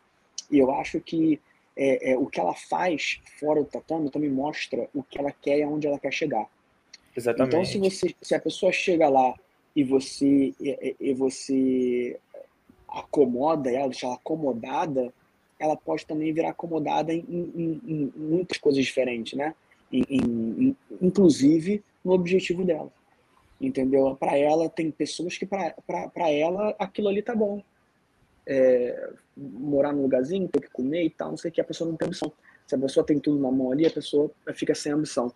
[0.50, 1.42] E eu acho que
[1.76, 5.60] é, é, o que ela faz fora do tatame também mostra o que ela quer
[5.60, 6.48] e aonde ela quer chegar.
[7.14, 7.54] Exatamente.
[7.54, 9.36] Então, se, você, se a pessoa chega lá
[9.76, 12.20] e você, e, e você
[12.88, 15.14] acomoda ela, deixa ela acomodada,
[15.60, 19.54] ela pode também virar acomodada em, em, em muitas coisas diferentes, né?
[19.92, 22.92] em, inclusive no objetivo dela.
[23.60, 24.16] Entendeu?
[24.16, 27.62] Para ela, tem pessoas que para ela aquilo ali tá bom.
[28.44, 31.90] É, morar num lugarzinho, ter que comer e tal, não sei o que, a pessoa
[31.90, 32.32] não tem ambição.
[32.66, 35.32] Se a pessoa tem tudo na mão ali, a pessoa fica sem ambição.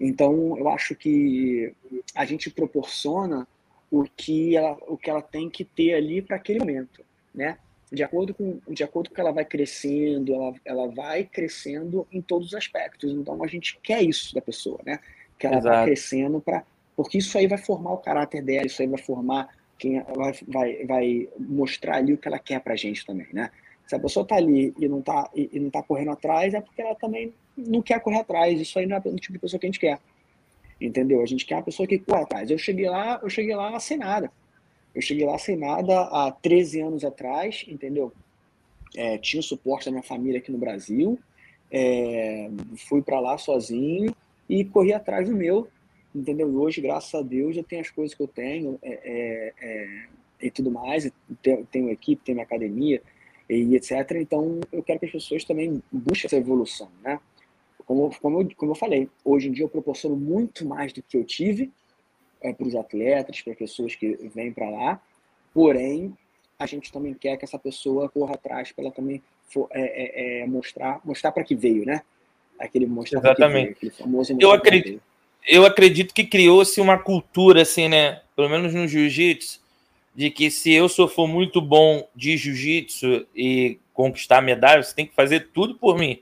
[0.00, 1.74] Então, eu acho que
[2.14, 3.46] a gente proporciona
[3.90, 7.58] o que ela, o que ela tem que ter ali para aquele momento, né?
[7.90, 12.20] de acordo com de acordo com que ela vai crescendo, ela, ela vai crescendo em
[12.20, 13.12] todos os aspectos.
[13.12, 15.00] Então a gente quer isso da pessoa, né?
[15.38, 15.76] Que ela Exato.
[15.76, 19.48] vai crescendo para porque isso aí vai formar o caráter dela, isso aí vai formar
[19.78, 23.50] quem vai, vai, vai mostrar ali o que ela quer pra gente também, né?
[23.86, 26.60] Se a pessoa tá ali e não tá, e, e não tá correndo atrás, é
[26.60, 28.60] porque ela também não quer correr atrás.
[28.60, 29.98] Isso aí não é o tipo de pessoa que a gente quer.
[30.80, 31.22] Entendeu?
[31.22, 32.50] A gente quer uma pessoa que corre atrás.
[32.50, 34.30] Eu cheguei lá, eu cheguei lá sem nada.
[34.94, 38.12] Eu cheguei lá sem nada há 13 anos atrás, entendeu?
[38.96, 41.18] É, tinha o suporte da minha família aqui no Brasil,
[41.70, 42.50] é,
[42.88, 44.14] fui para lá sozinho
[44.48, 45.68] e corri atrás do meu,
[46.14, 46.50] entendeu?
[46.50, 50.06] E hoje, graças a Deus, eu tenho as coisas que eu tenho é, é, é
[50.40, 51.10] e tudo mais,
[51.42, 53.02] tenho, tenho equipe, tenho minha academia
[53.50, 54.12] e etc.
[54.16, 57.20] Então, eu quero que as pessoas também busquem essa evolução, né?
[57.88, 61.16] Como, como, eu, como eu falei, hoje em dia eu proporciono muito mais do que
[61.16, 61.72] eu tive,
[62.38, 65.02] é, para os atletas, para pessoas que vêm para lá.
[65.54, 66.12] Porém,
[66.58, 70.46] a gente também quer que essa pessoa corra atrás para ela também for, é, é,
[70.46, 72.02] mostrar mostrar para que veio, né?
[72.58, 73.78] Aquele mostrar Exatamente.
[73.80, 75.02] Veio, famoso eu acredito,
[75.48, 78.20] eu acredito que criou-se uma cultura assim, né?
[78.36, 79.62] Pelo menos no jiu-jitsu,
[80.14, 85.06] de que se eu sou for muito bom de jiu-jitsu e conquistar medalha, você tem
[85.06, 86.20] que fazer tudo por mim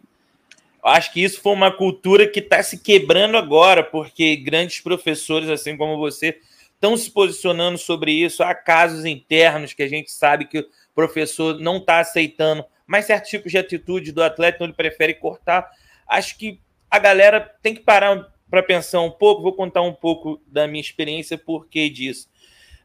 [0.86, 5.76] acho que isso foi uma cultura que está se quebrando agora, porque grandes professores, assim
[5.76, 6.38] como você,
[6.74, 8.42] estão se posicionando sobre isso.
[8.42, 13.30] Há casos internos que a gente sabe que o professor não está aceitando mais certos
[13.30, 15.68] tipos de atitude do atleta, então ele prefere cortar.
[16.08, 16.60] Acho que
[16.90, 19.42] a galera tem que parar para pensar um pouco.
[19.42, 22.28] Vou contar um pouco da minha experiência, por que disso.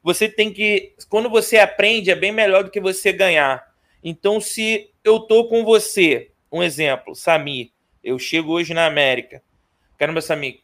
[0.04, 0.96] Você tem que.
[1.08, 3.72] Quando você aprende, é bem melhor do que você ganhar.
[4.04, 7.70] Então, se eu tô com você, um exemplo, Samir,
[8.04, 9.42] eu chego hoje na América.
[9.98, 10.60] Caramba, Samir,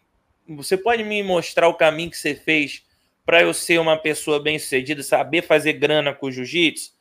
[0.48, 2.84] você pode me mostrar o caminho que você fez
[3.26, 6.98] para eu ser uma pessoa bem-sucedida, saber fazer grana com o jiu-jitsu?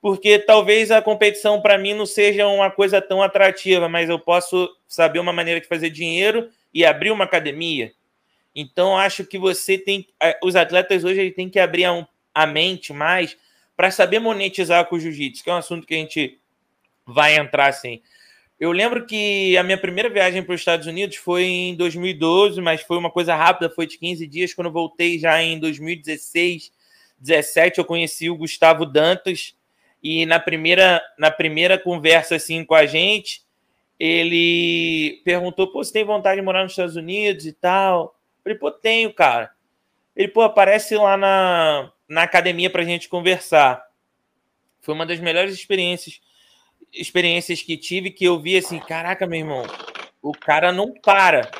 [0.00, 4.68] porque talvez a competição para mim não seja uma coisa tão atrativa, mas eu posso
[4.86, 7.92] saber uma maneira de fazer dinheiro e abrir uma academia.
[8.54, 10.06] Então acho que você tem,
[10.42, 13.36] os atletas hoje têm que abrir a, a mente mais
[13.76, 16.38] para saber monetizar com o jiu-jitsu, que é um assunto que a gente
[17.06, 18.00] vai entrar assim.
[18.58, 22.80] Eu lembro que a minha primeira viagem para os Estados Unidos foi em 2012, mas
[22.82, 24.52] foi uma coisa rápida, foi de 15 dias.
[24.52, 26.72] Quando voltei já em 2016,
[27.20, 29.54] 17, eu conheci o Gustavo Dantas
[30.02, 33.42] e na primeira, na primeira conversa assim com a gente,
[33.98, 38.16] ele perguntou: pô, você tem vontade de morar nos Estados Unidos e tal?
[38.38, 39.52] Eu falei: pô, tenho, cara.
[40.16, 43.84] Ele, pô, aparece lá na, na academia para a gente conversar.
[44.80, 46.20] Foi uma das melhores experiências
[46.92, 49.64] experiências que tive que eu vi assim, caraca, meu irmão,
[50.22, 51.50] o cara não para.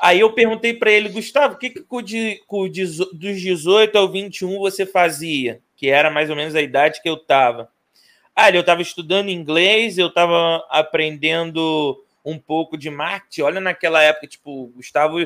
[0.00, 4.08] Aí eu perguntei para ele, Gustavo, o que, que com, de, com dos 18 ao
[4.08, 5.60] 21 você fazia?
[5.76, 7.70] Que era mais ou menos a idade que eu tava.
[8.34, 13.42] Ah, eu estava estudando inglês, eu estava aprendendo um pouco de marketing.
[13.42, 15.18] Olha naquela época, tipo, o Gustavo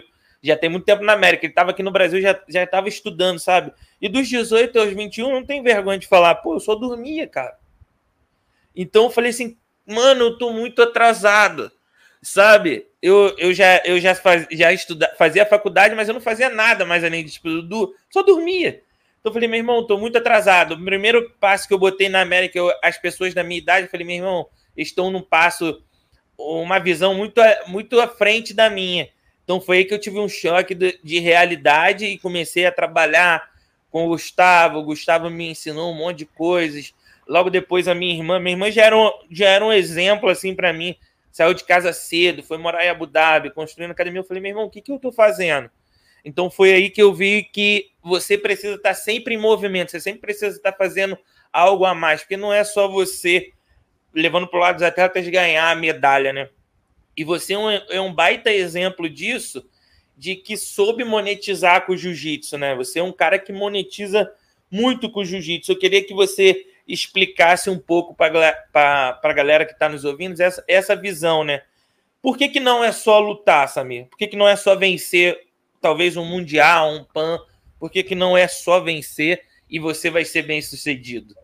[0.43, 3.39] já tem muito tempo na América, ele estava aqui no Brasil, já já estava estudando,
[3.39, 3.73] sabe?
[4.01, 7.57] E dos 18 aos 21, não tem vergonha de falar, pô, eu só dormia, cara.
[8.75, 9.57] Então eu falei assim,
[9.87, 11.71] mano, eu tô muito atrasado,
[12.23, 12.87] sabe?
[13.01, 16.85] Eu, eu já, eu já, faz, já estuda, fazia faculdade, mas eu não fazia nada
[16.85, 18.83] mais além de tipo, do, só dormia.
[19.21, 20.75] Então eu falei, meu irmão, tô muito atrasado.
[20.75, 23.91] O primeiro passo que eu botei na América, eu, as pessoas da minha idade, eu
[23.91, 25.83] falei, meu irmão, estão num passo,
[26.37, 29.09] uma visão muito, muito à frente da minha.
[29.45, 33.51] Então foi aí que eu tive um choque de, de realidade e comecei a trabalhar
[33.91, 34.79] com o Gustavo.
[34.79, 36.95] O Gustavo me ensinou um monte de coisas
[37.27, 40.55] Logo depois, a minha irmã, minha irmã já era um, já era um exemplo assim
[40.55, 40.97] para mim.
[41.33, 44.21] Saiu de casa cedo, foi morar em Abu Dhabi, construindo academia.
[44.21, 45.71] Eu falei, meu irmão, o que, que eu estou fazendo?
[46.25, 50.21] Então foi aí que eu vi que você precisa estar sempre em movimento, você sempre
[50.21, 51.19] precisa estar fazendo
[51.53, 53.53] algo a mais, porque não é só você
[54.15, 56.49] levando para o lado dos atletas ganhar a medalha, né?
[57.17, 59.69] E você é um, é um baita exemplo disso,
[60.17, 62.75] de que soube monetizar com o jiu-jitsu, né?
[62.75, 64.31] Você é um cara que monetiza
[64.71, 65.73] muito com o jiu-jitsu.
[65.73, 70.65] Eu queria que você explicasse um pouco para a galera que está nos ouvindo essa,
[70.69, 71.63] essa visão, né?
[72.21, 74.07] Por que, que não é só lutar, Samir?
[74.07, 75.39] Por que, que não é só vencer,
[75.81, 77.39] talvez um Mundial, um PAN?
[77.79, 81.35] Por que, que não é só vencer e você vai ser bem sucedido?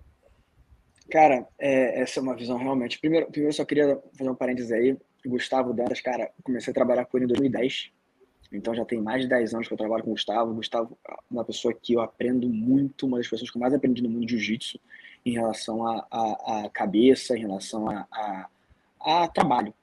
[1.11, 2.99] Cara, é, essa é uma visão realmente.
[2.99, 4.97] Primeiro, primeiro só queria fazer um parênteses aí.
[5.27, 7.91] Gustavo Dantas, cara, comecei a trabalhar com ele em 2010.
[8.53, 10.53] Então já tem mais de 10 anos que eu trabalho com o Gustavo.
[10.53, 13.75] O Gustavo é uma pessoa que eu aprendo muito, uma das pessoas que eu mais
[13.75, 14.81] aprendi no mundo de jiu-jitsu
[15.25, 18.49] em relação a, a, a cabeça, em relação a, a,
[19.01, 19.75] a, trabalho.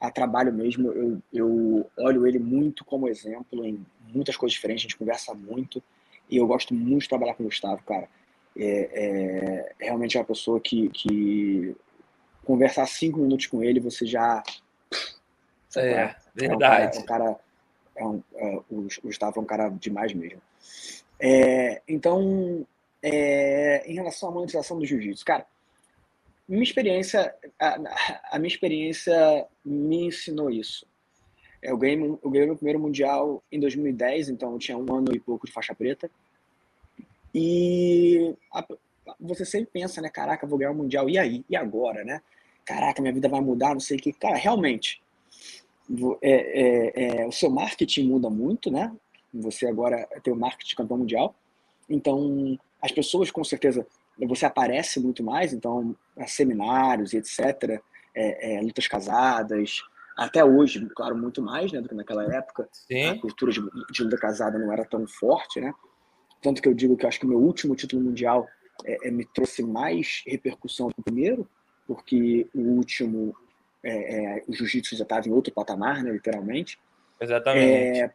[0.00, 4.88] A trabalho mesmo, eu, eu olho ele muito como exemplo em muitas coisas diferentes, a
[4.88, 5.82] gente conversa muito
[6.28, 8.08] e eu gosto muito de trabalhar com o Gustavo, cara.
[8.56, 11.76] É, é realmente é uma pessoa que, que
[12.44, 14.42] conversar cinco minutos com ele, você já.
[15.76, 16.96] É, verdade.
[16.96, 17.36] É um cara,
[17.96, 20.40] é um, é, o Gustavo é um cara demais mesmo.
[21.18, 22.66] É, então,
[23.02, 25.46] é, em relação à monetização do jiu-jitsu, cara,
[26.48, 27.78] minha experiência, a,
[28.32, 30.84] a, minha experiência me ensinou isso.
[31.62, 35.20] Eu ganhei, eu ganhei meu primeiro mundial em 2010, então eu tinha um ano e
[35.20, 36.10] pouco de faixa preta.
[37.32, 38.66] E a,
[39.20, 40.08] você sempre pensa, né?
[40.08, 41.44] Caraca, vou ganhar o um mundial, e aí?
[41.48, 42.20] E agora, né?
[42.64, 44.12] Caraca, minha vida vai mudar, não sei o que.
[44.12, 45.00] Cara, realmente,
[46.22, 48.92] é, é, é, o seu marketing muda muito, né?
[49.32, 51.34] Você agora tem o marketing campeão mundial.
[51.88, 53.86] Então, as pessoas, com certeza,
[54.18, 55.94] você aparece muito mais, então,
[56.26, 57.80] seminários e etc.,
[58.14, 59.82] é, é, lutas casadas,
[60.16, 62.68] até hoje, claro, muito mais né, do que naquela época.
[62.72, 63.10] Sim.
[63.10, 63.60] A cultura de,
[63.90, 65.72] de, luta casada não era tão forte, né?
[66.42, 68.46] Tanto que eu digo que eu acho que o meu último título mundial
[68.84, 71.48] é, é me trouxe mais repercussão do que o primeiro,
[71.86, 73.34] porque o último,
[73.82, 76.78] é, é, o jiu-jitsu já estava em outro patamar, né, literalmente.
[77.20, 78.12] Exatamente.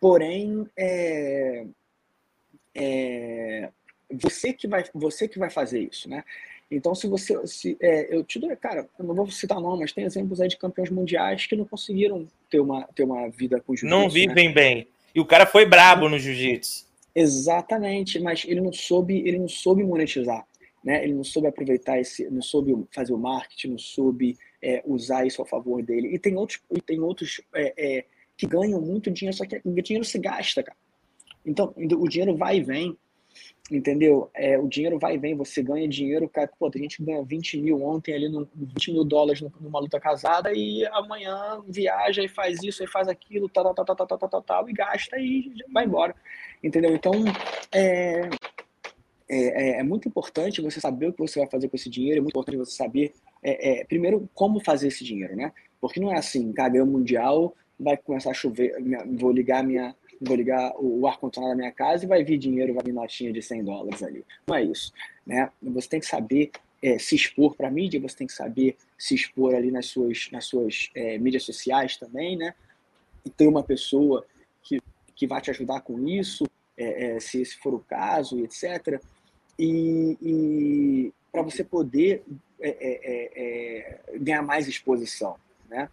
[0.00, 1.66] porém, é,
[4.12, 6.24] você que vai, você que vai fazer isso, né?
[6.70, 7.46] Então, se você.
[7.46, 10.48] Se, é, eu te dou, cara, eu não vou citar nome, mas tem exemplos aí
[10.48, 13.86] de campeões mundiais que não conseguiram ter uma, ter uma vida com jiu-jitsu.
[13.86, 14.08] Não né?
[14.08, 14.54] vivem né?
[14.54, 14.88] bem.
[15.14, 16.86] E o cara foi brabo no jiu-jitsu.
[17.14, 20.46] Exatamente, mas ele não soube, ele não soube monetizar.
[20.84, 21.02] Né?
[21.02, 25.40] Ele não soube aproveitar esse, não soube fazer o marketing, não soube é, usar isso
[25.40, 26.14] a favor dele.
[26.14, 28.04] E tem outros, e tem outros é, é,
[28.36, 30.76] que ganham muito dinheiro, só que o dinheiro se gasta, cara.
[31.44, 32.96] Então, o dinheiro vai e vem
[33.70, 34.30] entendeu?
[34.34, 37.60] É, o dinheiro vai e vem, você ganha dinheiro, cara, pô, tem gente ganha 20
[37.60, 42.62] mil ontem ali, no, 20 mil dólares numa luta casada e amanhã viaja e faz
[42.62, 45.52] isso e faz aquilo, tal, tal, tal, tal, tal, tal, tal, tal e gasta e
[45.72, 46.14] vai embora,
[46.62, 46.94] entendeu?
[46.94, 47.12] Então,
[47.72, 48.28] é,
[49.28, 52.18] é, é, é, muito importante você saber o que você vai fazer com esse dinheiro,
[52.18, 53.12] é muito importante você saber,
[53.42, 55.52] é, é, primeiro, como fazer esse dinheiro, né?
[55.80, 58.74] Porque não é assim, cadê o mundial, vai começar a chover,
[59.18, 62.84] vou ligar minha vou ligar o ar-condicionado da minha casa e vai vir dinheiro, vai
[62.84, 64.24] vir notinha de 100 dólares ali.
[64.46, 64.92] Não é isso,
[65.26, 65.50] né?
[65.62, 66.50] Você tem que saber
[66.82, 70.28] é, se expor para a mídia, você tem que saber se expor ali nas suas,
[70.30, 72.54] nas suas é, mídias sociais também, né?
[73.24, 74.26] E ter uma pessoa
[74.62, 74.80] que,
[75.14, 76.46] que vai te ajudar com isso,
[76.76, 79.00] é, é se esse for o caso, etc
[79.58, 82.22] e, e para você poder
[82.60, 85.36] é, é, ganhar mais exposição,
[85.68, 85.88] né?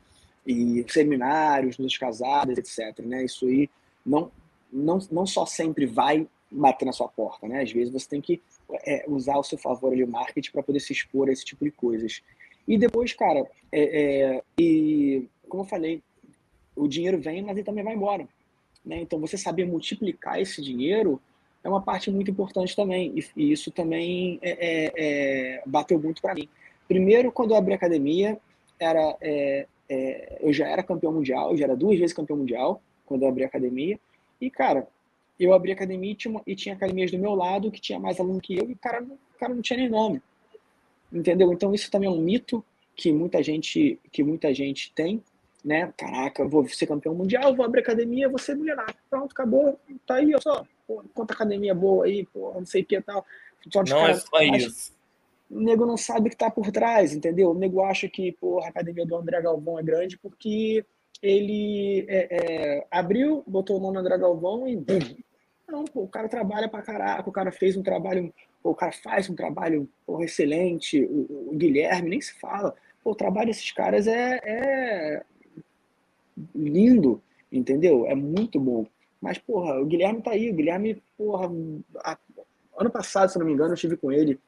[0.45, 2.99] E seminários, nos casadas, etc.
[3.05, 3.23] Né?
[3.23, 3.69] Isso aí
[4.05, 4.31] não,
[4.71, 7.61] não, não só sempre vai bater na sua porta, né?
[7.61, 8.41] Às vezes você tem que
[8.85, 11.65] é, usar ao seu favor ali o marketing para poder se expor a esse tipo
[11.65, 12.21] de coisas.
[12.67, 16.01] E depois, cara, é, é, e como eu falei,
[16.75, 18.27] o dinheiro vem, mas ele também vai embora.
[18.85, 18.99] Né?
[19.01, 21.21] Então, você saber multiplicar esse dinheiro
[21.63, 23.13] é uma parte muito importante também.
[23.17, 26.47] E, e isso também é, é, é bateu muito para mim.
[26.87, 28.37] Primeiro, quando eu abri a academia,
[28.77, 29.17] era,
[30.41, 32.81] eu já era campeão mundial, eu já era duas vezes campeão mundial
[33.13, 33.99] quando eu abri a academia.
[34.39, 34.87] E, cara,
[35.39, 38.19] eu abri a academia e tinha, e tinha academias do meu lado que tinha mais
[38.19, 40.21] aluno que eu e o cara, o cara não tinha nem nome.
[41.11, 41.53] Entendeu?
[41.53, 42.63] Então, isso também é um mito
[42.95, 45.23] que muita gente, que muita gente tem
[45.63, 45.93] né?
[45.95, 48.95] Caraca, vou ser campeão mundial, vou abrir academia, vou ser milionário.
[49.09, 49.79] Pronto, acabou.
[50.05, 50.65] Tá aí, ó só.
[50.85, 53.25] Pô, quanta academia boa aí, pô, não sei o que e tal.
[53.71, 54.93] Só não cara, é só isso.
[55.49, 57.51] O nego não sabe o que tá por trás, entendeu?
[57.51, 60.83] O nego acha que, pô, a academia do André Galvão é grande porque
[61.21, 64.99] ele é, é, abriu, botou o nome André Galvão e bum.
[65.67, 68.91] Não, pô, o cara trabalha pra caraca, o cara fez um trabalho, pô, o cara
[68.91, 72.75] faz um trabalho porra, excelente, o, o, Guilherme nem se fala.
[73.03, 75.23] Pô, o trabalho desses caras é, é
[76.53, 78.05] lindo, entendeu?
[78.05, 78.85] É muito bom.
[79.21, 80.49] Mas, porra, o Guilherme tá aí.
[80.49, 81.49] O Guilherme, porra,
[81.99, 82.17] a...
[82.77, 84.39] ano passado, se não me engano, eu estive com ele.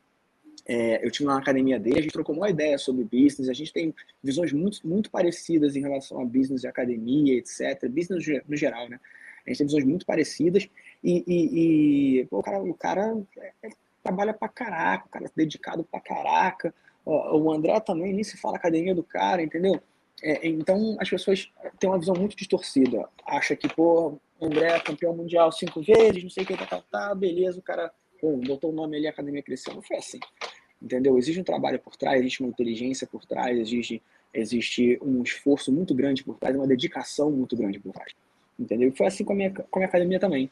[0.68, 3.72] É, eu tive na academia dele, a gente trocou uma ideia sobre business, a gente
[3.72, 3.93] tem
[4.24, 7.88] visões muito, muito parecidas em relação a business e academia, etc.
[7.88, 8.99] Business no geral, né?
[9.45, 10.68] A gente tem visões muito parecidas
[11.03, 13.70] e, e, e pô, o cara, o cara é, é,
[14.03, 16.74] trabalha pra caraca, o cara é dedicado pra caraca.
[17.05, 19.80] O André também, nem se fala academia do cara, entendeu?
[20.24, 23.07] É, então, as pessoas têm uma visão muito distorcida.
[23.28, 26.82] Acha que, pô, André é campeão mundial cinco vezes, não sei o que, tá, tá,
[26.91, 29.74] tá, beleza, o cara pô, botou o nome ali, a academia cresceu.
[29.74, 30.20] Não foi assim,
[30.82, 31.18] entendeu?
[31.18, 34.01] Existe um trabalho por trás, existe uma inteligência por trás, existe,
[34.34, 38.13] existe um esforço muito grande por trás, uma dedicação muito grande por trás,
[38.59, 38.89] entendeu?
[38.89, 40.49] E foi assim com a minha, com a minha academia também.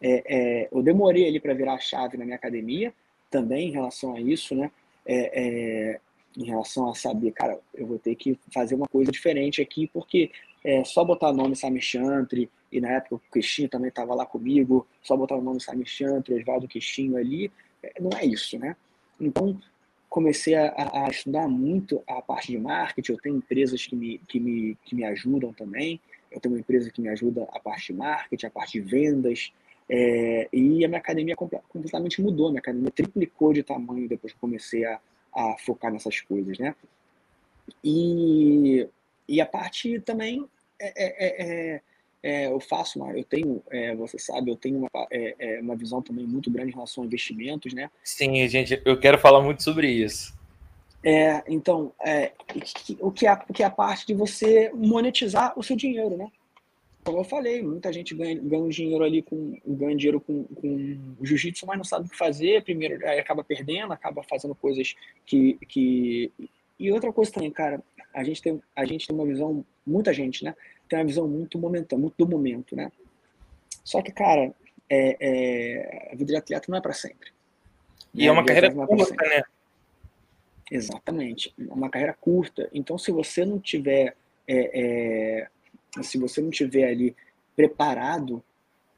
[0.00, 2.92] É, é, eu demorei ali para virar a chave na minha academia,
[3.30, 4.70] também em relação a isso, né?
[5.04, 6.00] É, é
[6.36, 10.30] em relação a saber, cara, eu vou ter que fazer uma coisa diferente aqui, porque
[10.62, 14.86] é só botar nome Samir Chantre, e na época o Queixinho também estava lá comigo,
[15.02, 17.50] só botar o nome Samir Chantre, Oswaldo Queixinho ali,
[17.82, 18.76] é, não é isso, né?
[19.20, 19.58] Então,
[20.08, 24.40] comecei a, a, estudar muito a parte de marketing, eu tenho empresas que me, que,
[24.40, 26.00] me, que me ajudam também,
[26.30, 29.52] eu tenho uma empresa que me ajuda a parte de marketing, a parte de vendas,
[29.90, 34.84] é, e a minha academia completamente mudou, minha academia triplicou de tamanho depois que comecei
[34.84, 35.00] a,
[35.34, 36.74] a focar nessas coisas, né?
[37.82, 38.86] E,
[39.26, 40.46] e a parte também
[40.80, 41.80] é, é,
[42.22, 45.58] é, é, é eu faço, uma, eu tenho, é, você sabe, eu tenho uma, é,
[45.60, 47.90] uma visão também muito grande em relação a investimentos, né?
[48.02, 50.36] Sim, gente, eu quero falar muito sobre isso.
[51.02, 52.32] É, então, é,
[53.00, 56.28] o, que é, o que é a parte de você monetizar o seu dinheiro, né?
[57.08, 61.66] como eu falei, muita gente ganha, ganha dinheiro ali com ganha dinheiro com, com jiu-jitsu,
[61.66, 62.62] mas não sabe o que fazer.
[62.62, 64.94] Primeiro, aí acaba perdendo, acaba fazendo coisas
[65.24, 66.30] que, que.
[66.78, 67.82] E outra coisa também, cara,
[68.18, 70.54] a gente tem, a gente tem uma visão, muita gente, né?
[70.88, 72.90] Tem uma visão muito momentânea, muito do momento, né?
[73.84, 74.52] Só que, cara,
[74.90, 77.30] é, é, a vida de atleta não é para sempre.
[78.12, 79.42] E é uma carreira é curta, né?
[80.70, 82.68] Exatamente, é uma carreira curta.
[82.72, 84.16] Então, se você não tiver
[84.46, 85.48] é, é
[86.02, 87.16] se você não tiver ali
[87.56, 88.42] preparado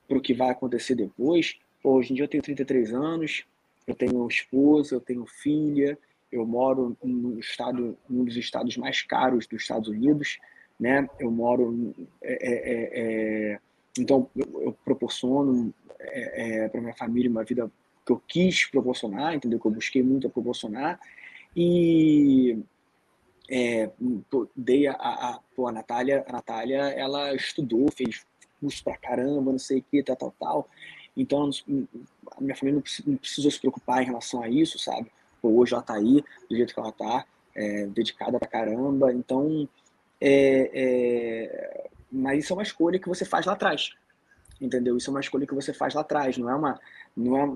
[0.08, 3.44] para o que vai acontecer depois, pô, hoje em dia eu tenho 33 anos,
[3.86, 5.98] eu tenho esposa, eu tenho filha,
[6.30, 10.38] eu moro no estado, um dos estados mais caros dos Estados Unidos,
[10.78, 11.08] né?
[11.18, 13.60] Eu moro, é, é, é, é
[13.98, 17.70] então eu, proporciono é, para minha família uma vida
[18.06, 19.58] que eu quis proporcionar, entendeu?
[19.58, 21.00] Que eu busquei muito a proporcionar
[21.54, 22.58] e
[24.56, 28.24] dei a, a, pô, a Natália, a Natália, ela estudou, fez
[28.60, 30.68] curso pra caramba, não sei o que, tal, tal, tal.
[31.16, 31.50] Então,
[32.36, 35.10] a minha família não precisou se preocupar em relação a isso, sabe?
[35.40, 37.24] Pô, hoje ela tá aí, do jeito que ela tá,
[37.54, 39.12] é, dedicada pra caramba.
[39.12, 39.68] Então,
[40.20, 43.92] é, é, mas isso é uma escolha que você faz lá atrás.
[44.60, 44.96] Entendeu?
[44.96, 46.78] Isso é uma escolha que você faz lá atrás, não é uma
[47.16, 47.50] não é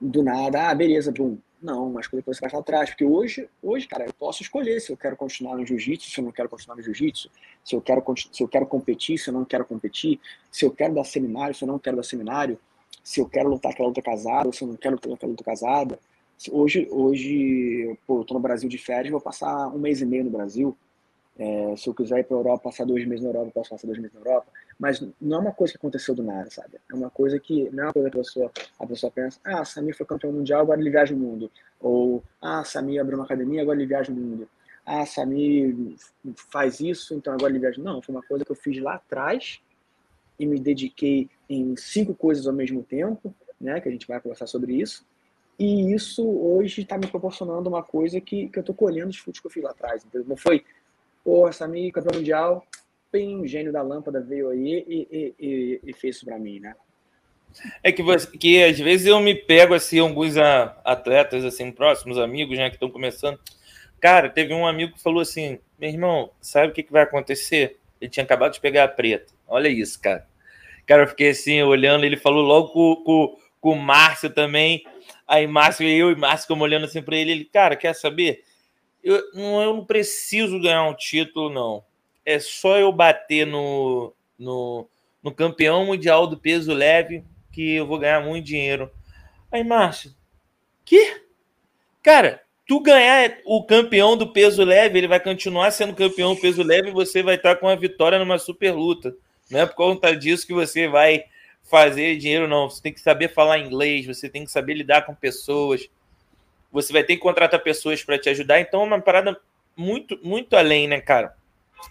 [0.00, 1.38] do nada, ah, beleza, bum.
[1.60, 4.80] Não, uma escolha que você faz lá atrás, porque hoje, hoje, cara, eu posso escolher
[4.80, 7.30] se eu quero continuar no jiu-jitsu, se eu não quero continuar no jiu-jitsu,
[7.62, 10.18] se eu quero se eu quero competir, se eu não quero competir,
[10.50, 12.58] se eu quero dar seminário, se eu não quero dar seminário,
[13.04, 15.44] se eu quero lutar aquela luta casada, ou se eu não quero lutar aquela luta
[15.44, 15.98] casada.
[16.48, 20.24] Hoje, hoje, pô, eu tô no Brasil de férias, vou passar um mês e meio
[20.24, 20.74] no Brasil.
[21.38, 23.70] É, se eu quiser ir para a Europa, passar dois meses na Europa, eu posso
[23.70, 24.46] passar dois meses na Europa.
[24.78, 26.78] Mas não é uma coisa que aconteceu do nada, sabe?
[26.90, 29.64] É uma coisa que não é uma coisa que a pessoa, a pessoa pensa, ah,
[29.64, 31.50] Samir foi campeão mundial, agora ele viaja o mundo.
[31.78, 34.48] Ou, ah, Samir abriu uma academia, agora ele viaja o mundo.
[34.86, 35.74] Ah, Samir
[36.50, 37.82] faz isso, então agora ele viaja.
[37.82, 39.60] Não, foi uma coisa que eu fiz lá atrás
[40.38, 43.78] e me dediquei em cinco coisas ao mesmo tempo, né?
[43.78, 45.04] Que a gente vai conversar sobre isso.
[45.60, 49.40] E isso hoje está me proporcionando uma coisa que, que eu estou colhendo os frutos
[49.40, 50.02] que eu fiz lá atrás.
[50.02, 50.26] Entendeu?
[50.26, 50.64] Não foi
[51.24, 52.66] Porra, Samir, campeão mundial,
[53.12, 56.74] bem, gênio da lâmpada veio aí e, e, e, e fez isso para mim, né?
[57.82, 62.56] É que, você, que às vezes eu me pego assim, alguns atletas assim, próximos, amigos,
[62.56, 63.38] né, que estão começando.
[64.00, 67.78] Cara, teve um amigo que falou assim: meu irmão, sabe o que, que vai acontecer?
[68.00, 69.32] Ele tinha acabado de pegar a preta.
[69.46, 70.26] Olha isso, cara.
[70.86, 74.84] Cara, eu fiquei assim, olhando, ele falou logo com, com, com o Márcio também.
[75.26, 78.44] Aí, Márcio, eu e Márcio, como olhando assim para ele, ele, cara, quer saber?
[79.02, 81.84] eu não, eu não preciso ganhar um título, não.
[82.24, 84.86] É só eu bater no, no,
[85.22, 88.90] no campeão mundial do peso leve que eu vou ganhar muito dinheiro.
[89.50, 90.14] Aí, Márcio,
[90.84, 91.22] que?
[92.02, 96.62] Cara, tu ganhar o campeão do peso leve, ele vai continuar sendo campeão do peso
[96.62, 99.14] leve e você vai estar com a vitória numa super luta.
[99.50, 101.24] Não é por conta disso que você vai
[101.70, 102.68] fazer dinheiro, não.
[102.68, 105.88] Você tem que saber falar inglês, você tem que saber lidar com pessoas
[106.72, 108.60] você vai ter que contratar pessoas para te ajudar.
[108.60, 109.38] Então é uma parada
[109.76, 111.34] muito, muito além, né, cara?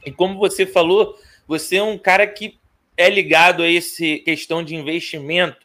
[0.06, 1.18] E como você falou,
[1.48, 2.58] você é um cara que
[2.96, 5.58] é ligado a esse questão de investimento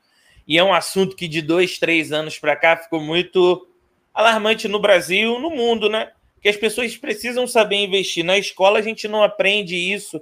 [0.46, 3.66] e é um assunto que de dois, três anos para cá ficou muito
[4.12, 6.12] alarmante no Brasil, no mundo, né?
[6.40, 8.24] Que as pessoas precisam saber investir.
[8.24, 10.20] Na escola a gente não aprende isso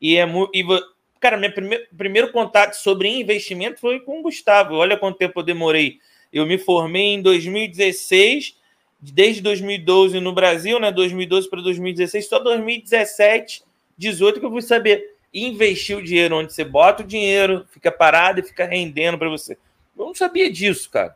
[0.00, 0.26] e é.
[1.22, 4.74] Cara, meu primeiro, primeiro contato sobre investimento foi com o Gustavo.
[4.74, 6.00] Olha quanto tempo eu demorei
[6.32, 8.56] eu me formei em 2016,
[8.98, 10.90] desde 2012 no Brasil, né?
[10.90, 13.62] 2012 para 2016, só 2017,
[13.98, 18.40] 18 que eu fui saber investir o dinheiro onde você bota o dinheiro, fica parado
[18.40, 19.58] e fica rendendo para você.
[19.96, 21.14] Eu não sabia disso, cara.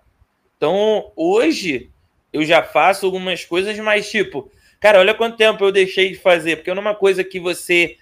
[0.57, 1.91] Então, hoje
[2.33, 6.57] eu já faço algumas coisas mais tipo, cara, olha quanto tempo eu deixei de fazer,
[6.57, 7.97] porque é uma coisa que você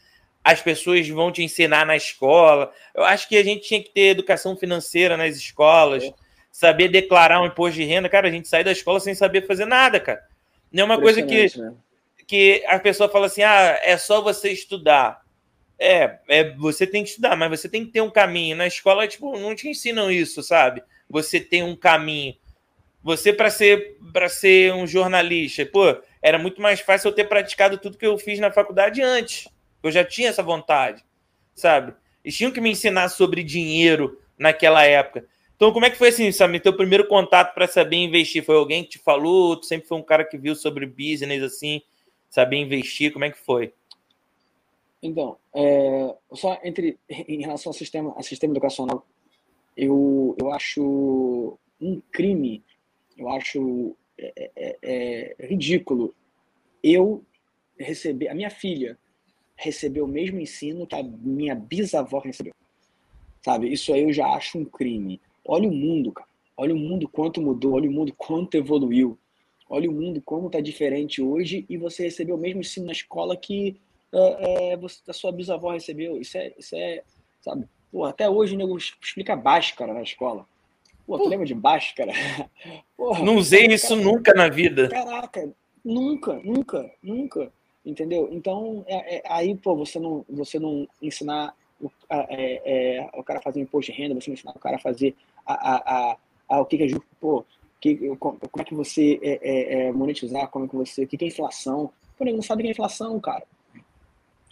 [0.44, 2.70] as pessoas vão te ensinar na escola.
[2.94, 6.04] Eu acho que a gente tinha que ter educação financeira nas escolas.
[6.04, 6.12] É
[6.54, 8.08] saber declarar um imposto de renda.
[8.08, 10.22] Cara, a gente sai da escola sem saber fazer nada, cara.
[10.70, 11.74] Não é uma coisa que, né?
[12.28, 15.20] que a pessoa fala assim: ah, é só você estudar.
[15.76, 18.56] É, é, você tem que estudar, mas você tem que ter um caminho.
[18.56, 20.80] Na escola, tipo, não te ensinam isso, sabe?
[21.10, 22.36] Você tem um caminho.
[23.02, 23.98] Você, para ser,
[24.30, 28.38] ser um jornalista, pô, era muito mais fácil eu ter praticado tudo que eu fiz
[28.38, 29.48] na faculdade antes.
[29.86, 31.04] Eu já tinha essa vontade,
[31.54, 31.94] sabe?
[32.24, 35.26] Eles tinham que me ensinar sobre dinheiro naquela época.
[35.54, 36.58] Então, como é que foi assim, sabe?
[36.58, 38.42] Teu primeiro contato para saber investir?
[38.42, 39.56] Foi alguém que te falou?
[39.56, 41.82] Tu sempre foi um cara que viu sobre business, assim,
[42.28, 43.12] saber investir?
[43.12, 43.72] Como é que foi?
[45.02, 49.06] Então, é, só entre em relação ao sistema, ao sistema educacional,
[49.76, 52.64] eu, eu acho um crime,
[53.18, 56.14] eu acho é, é, é, é ridículo
[56.82, 57.24] eu
[57.78, 58.98] receber, a minha filha
[59.56, 62.52] recebeu o mesmo ensino que a minha bisavó recebeu.
[63.42, 63.72] Sabe?
[63.72, 65.20] Isso aí eu já acho um crime.
[65.44, 66.28] Olha o mundo, cara.
[66.56, 69.18] Olha o mundo quanto mudou, olha o mundo quanto evoluiu.
[69.68, 73.36] Olha o mundo como está diferente hoje e você recebeu o mesmo ensino na escola
[73.36, 73.76] que
[74.12, 76.20] é, é, você, a sua bisavó recebeu.
[76.20, 77.02] Isso é, isso é
[77.40, 77.66] sabe?
[77.92, 80.46] Pô, até hoje o nego explica Bhaskara na escola.
[81.06, 82.12] Pô, tu lembra de Bhaskara?
[82.96, 84.88] Porra, não usei isso cara, nunca na vida.
[84.88, 85.52] Caraca,
[85.84, 87.52] nunca, nunca, nunca.
[87.84, 88.28] Entendeu?
[88.32, 93.42] Então, é, é, aí, pô, você não, você não ensinar o, é, é, o cara
[93.42, 95.14] fazer um imposto de renda, você não ensinar o cara a fazer
[95.44, 96.16] a, a, a,
[96.48, 97.44] a o que, que é justo, pô,
[97.84, 101.18] que, como é que você é, é, é, monetizar, como é que você, o que,
[101.18, 101.90] que é inflação.
[102.16, 103.44] Pô, não sabe o que é inflação, cara.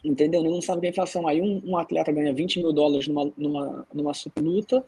[0.05, 0.43] Entendeu?
[0.43, 1.26] Não sabe o que é inflação.
[1.26, 4.85] Aí um, um atleta ganha 20 mil dólares numa, numa, numa luta,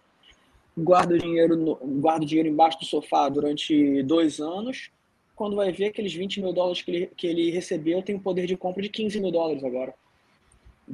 [0.77, 4.91] guarda o dinheiro, no, guarda o dinheiro embaixo do sofá durante dois anos,
[5.35, 8.47] quando vai ver aqueles 20 mil dólares que ele, que ele recebeu tem o poder
[8.47, 9.95] de compra de 15 mil dólares agora.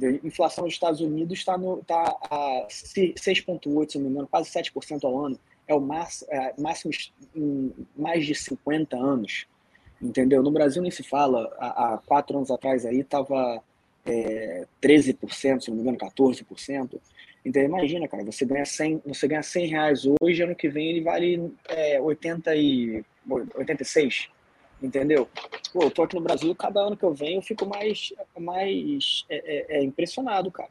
[0.01, 5.03] A inflação dos Estados Unidos está tá a 6,8%, se não me engano, quase 7%
[5.03, 5.39] ao ano.
[5.67, 6.93] É o máximo, é, máximo
[7.35, 9.45] em mais de 50 anos.
[10.01, 10.41] Entendeu?
[10.41, 11.53] No Brasil nem se fala.
[11.59, 13.61] Há, há quatro anos atrás aí estava
[14.05, 16.99] é, 13%, se não me engano, 14%.
[17.43, 21.01] Então imagina, cara, você ganha 100, você ganha 100 reais hoje, ano que vem ele
[21.01, 24.29] vale é, 80 e, 86,
[24.81, 25.29] entendeu?
[25.71, 29.25] Pô, eu tô aqui no Brasil, cada ano que eu venho eu fico mais, mais
[29.29, 30.69] é, é, é impressionado, cara.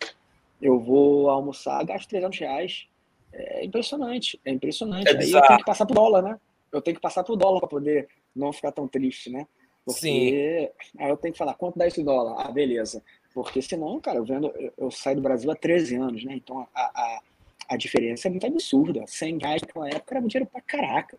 [0.60, 2.86] Eu vou almoçar, gasto 300 reais,
[3.32, 5.08] é impressionante, é impressionante.
[5.08, 6.40] É Aí eu tenho que passar pro dólar, né?
[6.72, 9.46] Eu tenho que passar pro dólar para poder não ficar tão triste, né?
[9.84, 11.02] Porque Sim.
[11.02, 12.46] aí eu tenho que falar, quanto dá esse dólar?
[12.46, 13.02] Ah, beleza.
[13.32, 16.34] Porque senão, cara, eu, vendo, eu, eu saio do Brasil há 13 anos, né?
[16.34, 17.20] Então a, a,
[17.68, 19.04] a diferença é muito absurda.
[19.06, 21.18] 100 reais naquela época era dinheiro pra caraca.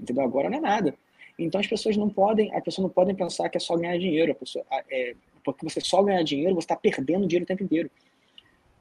[0.00, 0.24] Entendeu?
[0.24, 0.94] Agora não é nada.
[1.38, 4.32] Então as pessoas não podem, as pessoas não podem pensar que é só ganhar dinheiro.
[4.32, 7.90] A pessoa, é, porque você só ganhar dinheiro, você está perdendo dinheiro o tempo inteiro.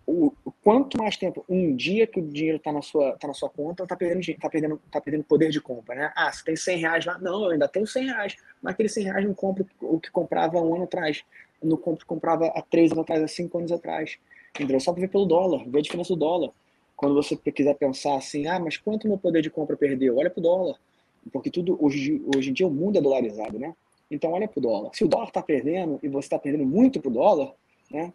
[0.08, 3.48] O, quanto mais tempo, um dia que o dinheiro está na sua, tá na sua
[3.48, 6.12] conta, está perdendo, tá perdendo, tá perdendo poder de compra, né?
[6.16, 9.04] Ah, você tem 100 reais lá, não, eu ainda tenho 100 reais, mas aquele 100
[9.04, 11.24] reais não compra o que comprava um ano atrás
[11.64, 14.18] no compro comprava há três anos atrás, há cinco anos atrás.
[14.56, 14.80] Entendeu?
[14.80, 16.52] Só para ver pelo dólar, ver a diferença do dólar.
[16.96, 20.18] Quando você quiser pensar assim, ah, mas quanto meu poder de compra perdeu?
[20.18, 20.76] Olha para o dólar.
[21.32, 23.76] Porque tudo, hoje, hoje em dia, o mundo é dolarizado, né?
[24.10, 24.92] Então, olha para o dólar.
[24.94, 27.54] Se o dólar está perdendo e você está perdendo muito para o dólar,
[27.92, 28.14] né?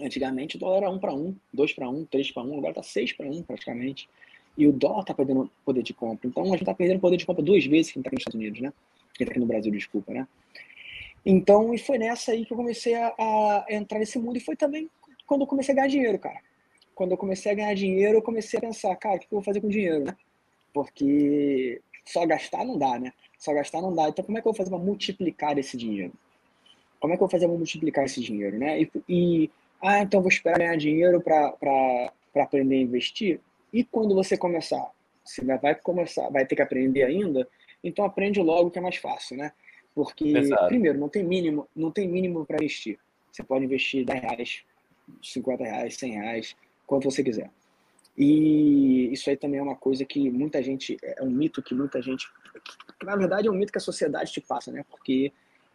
[0.00, 2.82] Antigamente o dólar era 1 para 1, 2 para 1, 3 para 1, agora está
[2.82, 4.08] 6 para 1 praticamente.
[4.56, 6.28] E o dólar está perdendo poder de compra.
[6.28, 8.40] Então a gente está perdendo poder de compra duas vezes quem está aqui nos Estados
[8.40, 8.72] Unidos, né?
[9.14, 10.26] Quem está aqui no Brasil, desculpa, né?
[11.24, 14.36] Então, e foi nessa aí que eu comecei a, a, entrar nesse mundo.
[14.36, 14.90] E foi também
[15.26, 16.40] quando eu comecei a ganhar dinheiro, cara.
[16.94, 19.42] Quando eu comecei a ganhar dinheiro, eu comecei a pensar, cara, o que eu vou
[19.42, 20.16] fazer com dinheiro, né?
[20.72, 23.12] Porque só gastar não dá, né?
[23.38, 24.08] Só gastar não dá.
[24.08, 26.12] Então, como é que eu vou fazer para multiplicar esse dinheiro?
[27.00, 28.80] Como é que eu vou fazer para multiplicar esse dinheiro, né?
[28.80, 29.50] E, e
[29.80, 33.40] ah, então vou esperar ganhar dinheiro para aprender a investir?
[33.72, 34.90] E quando você começar?
[35.24, 37.48] Você vai começar, vai ter que aprender ainda?
[37.82, 39.52] Então aprende logo que é mais fácil, né?
[39.94, 40.66] Porque, Exato.
[40.66, 42.98] primeiro, não tem mínimo, não tem mínimo para investir.
[43.30, 44.64] Você pode investir 10 reais,
[45.22, 47.50] 50 reais, 100 reais, quanto você quiser.
[48.16, 52.00] E isso aí também é uma coisa que muita gente, é um mito que muita
[52.00, 52.28] gente,
[52.98, 54.84] que na verdade é um mito que a sociedade te passa, né?
[54.88, 55.32] Porque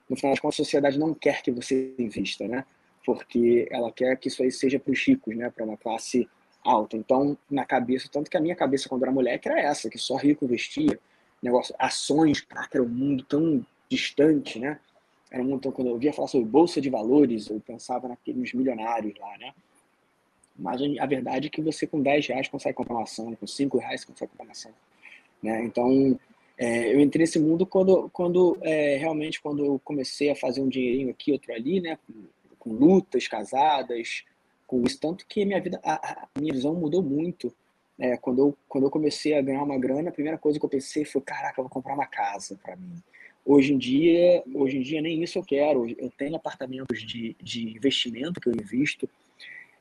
[0.09, 2.65] no final das contas a sociedade não quer que você invista, né?
[3.05, 5.49] Porque ela quer que isso aí seja para os ricos, né?
[5.49, 6.29] Para uma classe
[6.63, 6.95] alta.
[6.95, 10.15] Então, na cabeça, tanto que a minha cabeça quando era moleque era essa, que só
[10.15, 10.99] rico investia,
[11.41, 14.79] negócio, ações, cara, era um mundo tão distante, né?
[15.31, 19.37] Era muito quando eu via falar sobre bolsa de valores, eu pensava naqueles milionários lá,
[19.37, 19.53] né?
[20.59, 23.77] Mas a verdade é que você com 10 reais consegue comprar uma ação, com 5
[23.77, 24.71] reais consegue comprar uma ação.
[25.41, 25.63] Né?
[25.63, 26.19] Então,
[26.57, 30.67] é, eu entrei nesse mundo quando, quando é, realmente, quando eu comecei a fazer um
[30.67, 31.97] dinheirinho aqui, outro ali, né?
[32.05, 32.13] Com,
[32.59, 34.25] com lutas casadas,
[34.67, 34.99] com isso.
[34.99, 37.55] Tanto que minha vida, a, a minha visão mudou muito.
[37.97, 40.69] É, quando, eu, quando eu comecei a ganhar uma grana, a primeira coisa que eu
[40.69, 43.01] pensei foi, caraca, eu vou comprar uma casa para mim.
[43.45, 45.89] Hoje em dia, hoje em dia nem isso eu quero.
[45.97, 49.09] Eu tenho apartamentos de, de investimento que eu invisto,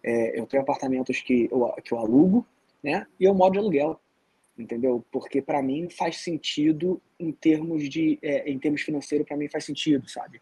[0.02, 2.46] é, eu tenho apartamentos que eu, que eu alugo,
[2.82, 3.06] né?
[3.18, 4.00] E eu moro de aluguel,
[4.58, 5.04] entendeu?
[5.10, 9.64] Porque para mim faz sentido em termos de, é, em termos financeiros para mim faz
[9.64, 10.40] sentido, sabe?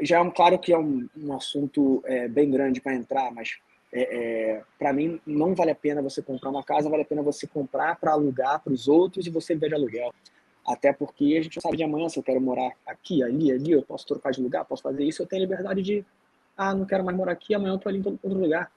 [0.00, 3.58] Já é um, claro que é um, um assunto é, bem grande para entrar, mas
[3.92, 7.22] é, é para mim não vale a pena você comprar uma casa, vale a pena
[7.22, 10.12] você comprar para alugar para os outros e você viver de aluguel.
[10.66, 13.82] Até porque a gente sabe de amanhã se eu quero morar aqui, ali, ali, eu
[13.82, 16.04] posso trocar de lugar, posso fazer isso, eu tenho liberdade de,
[16.56, 18.70] ah, não quero mais morar aqui, amanhã eu tô ali em outro lugar.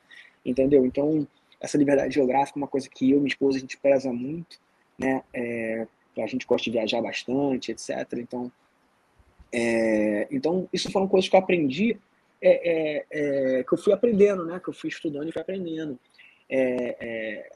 [0.45, 0.85] Entendeu?
[0.85, 1.27] Então,
[1.59, 4.59] essa liberdade geográfica é uma coisa que eu e minha esposa a gente preza muito,
[4.97, 5.23] né?
[5.33, 7.89] É, a gente gosta de viajar bastante, etc.
[8.13, 8.51] Então,
[9.51, 11.97] é, então isso foram coisas que eu aprendi,
[12.41, 13.05] é, é,
[13.59, 14.59] é que eu fui aprendendo, né?
[14.59, 15.99] Que eu fui estudando e fui aprendendo
[16.49, 17.49] é,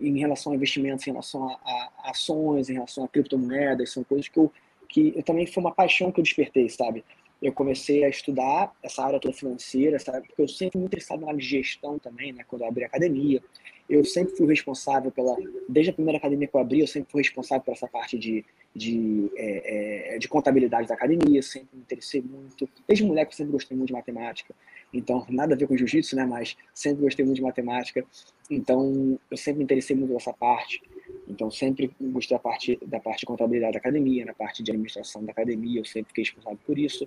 [0.00, 4.28] em relação a investimentos, em relação a, a, ações, em relação a criptomoedas, são coisas
[4.28, 4.52] que eu,
[4.88, 7.04] que eu também foi uma paixão que eu despertei, sabe?
[7.44, 11.38] Eu comecei a estudar essa área toda financeira, porque eu sempre muito interessado na área
[11.38, 12.42] de gestão também, né?
[12.48, 13.42] Quando eu abri a academia,
[13.86, 15.36] eu sempre fui responsável pela,
[15.68, 18.42] desde a primeira academia que eu abri, eu sempre fui responsável por essa parte de,
[18.74, 22.66] de, é, é, de contabilidade da academia, sempre me interessei muito.
[22.88, 24.54] Desde moleque eu sempre gostei muito de matemática.
[24.90, 26.24] Então, nada a ver com jiu-jitsu, né?
[26.24, 28.06] Mas sempre gostei muito de matemática.
[28.50, 30.80] Então, eu sempre me interessei muito nessa parte.
[31.28, 35.22] Então, sempre gostei da parte, da parte de contabilidade da academia, na parte de administração
[35.22, 37.06] da academia, eu sempre fiquei responsável por isso.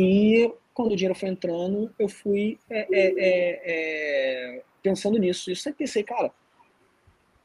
[0.00, 5.50] E quando o dinheiro foi entrando, eu fui é, é, é, é pensando nisso.
[5.50, 6.30] Eu sempre pensei, cara,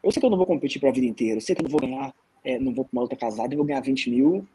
[0.04, 1.64] eu sei que eu não vou competir para a vida inteira, eu sei que eu
[1.64, 4.48] não vou ganhar, é, não vou para uma outra casada e vou ganhar 20 mil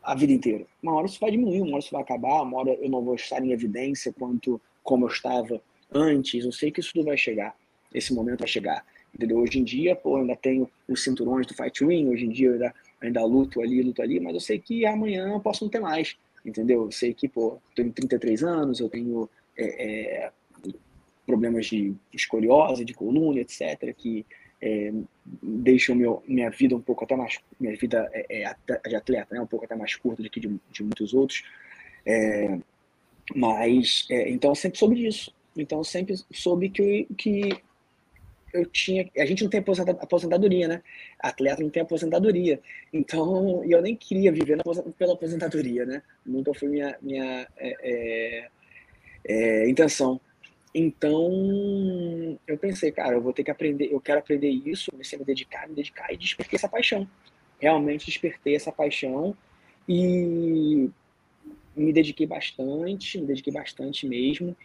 [0.00, 0.64] a vida inteira.
[0.80, 3.16] Uma hora isso vai diminuir, uma hora isso vai acabar, uma hora eu não vou
[3.16, 5.60] estar em evidência quanto como eu estava
[5.92, 6.44] antes.
[6.44, 7.56] Eu sei que isso tudo vai chegar,
[7.92, 8.84] esse momento vai chegar.
[9.12, 9.38] Entendeu?
[9.38, 12.48] Hoje em dia, pô, eu ainda tenho os cinturões do Fight Win, hoje em dia
[12.48, 15.70] eu ainda, ainda luto ali, luto ali, mas eu sei que amanhã eu posso não
[15.70, 16.84] ter mais, entendeu?
[16.84, 20.32] Eu sei que, pô, tenho 33 anos, eu tenho é, é,
[21.26, 24.26] problemas de escoliose, de coluna, etc., que
[24.60, 24.92] é,
[25.42, 29.40] deixam meu, minha vida um pouco até mais minha vida é, é, de atleta né
[29.40, 31.44] um pouco até mais curta do que de, de muitos outros
[32.06, 32.58] é,
[33.34, 37.62] mas então eu sempre soube disso então eu sempre soube que que
[38.54, 39.62] eu tinha a gente não tem
[40.00, 40.82] aposentadoria né
[41.18, 42.60] atleta não tem aposentadoria
[42.92, 44.62] então eu nem queria viver
[44.96, 48.48] pela aposentadoria né nunca foi minha minha é,
[49.26, 50.20] é, intenção
[50.76, 55.20] então, eu pensei, cara, eu vou ter que aprender, eu quero aprender isso, comecei a
[55.20, 57.08] me dedicar, me dedicar e despertei essa paixão.
[57.60, 59.36] Realmente despertei essa paixão
[59.88, 60.90] e
[61.76, 64.56] me dediquei bastante, me dediquei bastante mesmo.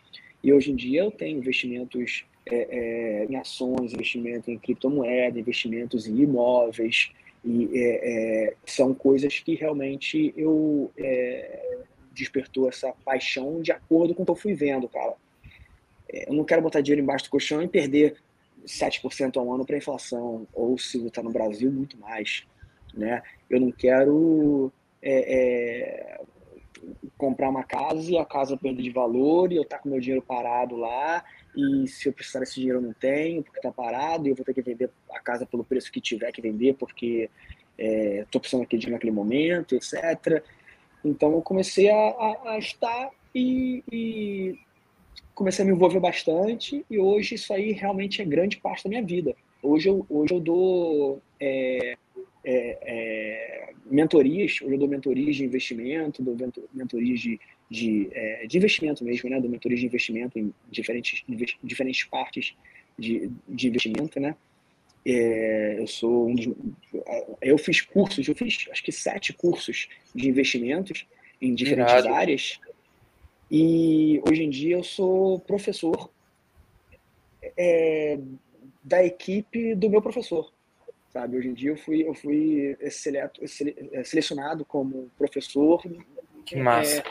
[0.44, 6.08] E hoje em dia eu tenho investimentos é, é, em ações, investimento em criptomoeda, investimentos
[6.08, 7.12] em imóveis,
[7.44, 11.78] e é, é são coisas que realmente eu é,
[12.14, 15.16] despertou essa paixão de acordo com o que eu fui vendo, cara
[16.12, 18.18] eu não quero botar dinheiro embaixo do colchão e perder
[18.66, 22.44] 7% ao ano para inflação, ou se está no Brasil, muito mais.
[22.94, 23.22] Né?
[23.50, 24.72] Eu não quero
[25.02, 26.22] é, é,
[27.18, 30.00] comprar uma casa e a casa perder de valor e eu estar tá com meu
[30.00, 31.24] dinheiro parado lá
[31.56, 34.46] e se eu precisar desse dinheiro eu não tenho porque está parado e eu vou
[34.46, 37.30] ter que vender a casa pelo preço que tiver que vender porque
[37.78, 40.44] estou é, precisando daquele dinheiro naquele momento, etc.
[41.04, 44.60] Então eu comecei a, a, a estar e, e
[45.34, 49.04] comecei a me envolver bastante e hoje isso aí realmente é grande parte da minha
[49.04, 49.36] vida.
[49.62, 51.98] Hoje eu, hoje eu dou é,
[52.44, 56.36] é, é, mentorias, hoje eu dou mentorias de investimento, dou
[56.74, 57.40] mentorias de,
[57.70, 59.40] de, é, de investimento mesmo, né?
[59.40, 61.24] Dou mentorias de investimento em diferentes,
[61.64, 62.56] diferentes partes
[62.98, 64.36] de, de investimento, né?
[65.06, 66.48] É, eu sou um dos,
[67.42, 71.06] eu fiz cursos, eu fiz acho que sete cursos de investimentos
[71.42, 72.14] em diferentes Irado.
[72.14, 72.60] áreas
[73.50, 76.12] e hoje em dia eu sou professor
[77.58, 78.20] é,
[78.84, 80.52] da equipe do meu professor,
[81.14, 81.38] sabe?
[81.38, 83.42] Hoje em dia eu fui, eu fui seleto,
[84.04, 85.82] selecionado como professor
[86.46, 87.00] que massa.
[87.00, 87.04] É,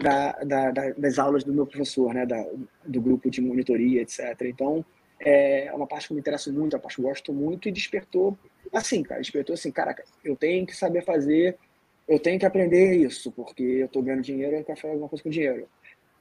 [0.00, 2.26] da, da, da, das aulas do meu professor, né?
[2.26, 2.44] Da,
[2.84, 4.20] do grupo de monitoria, etc.
[4.42, 4.84] Então,
[5.20, 8.38] é uma parte que me interessa muito, uma parte que eu gosto muito e despertou,
[8.72, 11.58] assim, cara, despertou assim, caraca, eu tenho que saber fazer
[12.08, 15.22] eu tenho que aprender isso, porque eu estou ganhando dinheiro, eu quero fazer alguma coisa
[15.22, 15.68] com dinheiro.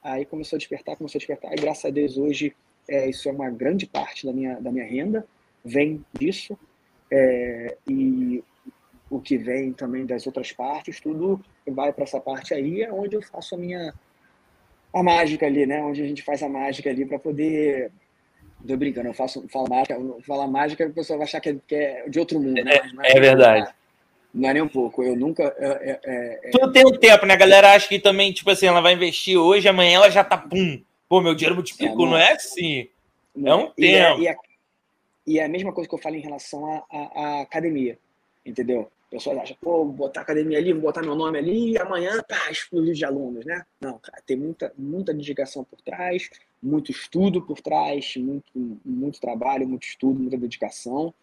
[0.03, 2.53] Aí começou a despertar, começou a despertar, e graças a Deus hoje
[2.89, 5.25] é, isso é uma grande parte da minha, da minha renda,
[5.63, 6.59] vem disso,
[7.09, 8.43] é, e
[9.09, 13.15] o que vem também das outras partes, tudo vai para essa parte aí, é onde
[13.15, 13.93] eu faço a minha
[14.93, 15.81] a mágica ali, né?
[15.81, 17.91] Onde a gente faz a mágica ali para poder
[18.65, 19.95] Tô brincando, eu faço, falo mágica,
[20.25, 22.73] falo mágica, a pessoa vai achar que é, que é de outro mundo, né?
[23.03, 23.71] É, é verdade.
[24.33, 25.03] Não é nem um pouco.
[25.03, 25.43] Eu nunca.
[25.57, 26.49] É, é, é...
[26.51, 27.33] Tudo tem um tempo, né?
[27.33, 30.37] A galera acha que também, tipo assim, ela vai investir hoje, amanhã ela já tá
[30.37, 30.81] pum.
[31.07, 32.07] Pô, meu dinheiro multiplicou.
[32.07, 32.89] É, não, não, é assim.
[33.35, 33.51] Não.
[33.51, 34.21] É um e é, tempo.
[34.21, 34.35] E, a,
[35.27, 37.97] e é a mesma coisa que eu falo em relação à academia.
[38.45, 38.91] Entendeu?
[39.17, 42.51] Pessoas acham, pô, vou botar academia ali, vou botar meu nome ali e amanhã, tá,
[42.51, 43.65] explodir de alunos, né?
[43.81, 46.29] Não, cara, tem muita, muita dedicação por trás,
[46.61, 48.45] muito estudo por trás, muito,
[48.85, 51.13] muito trabalho, muito estudo, muita dedicação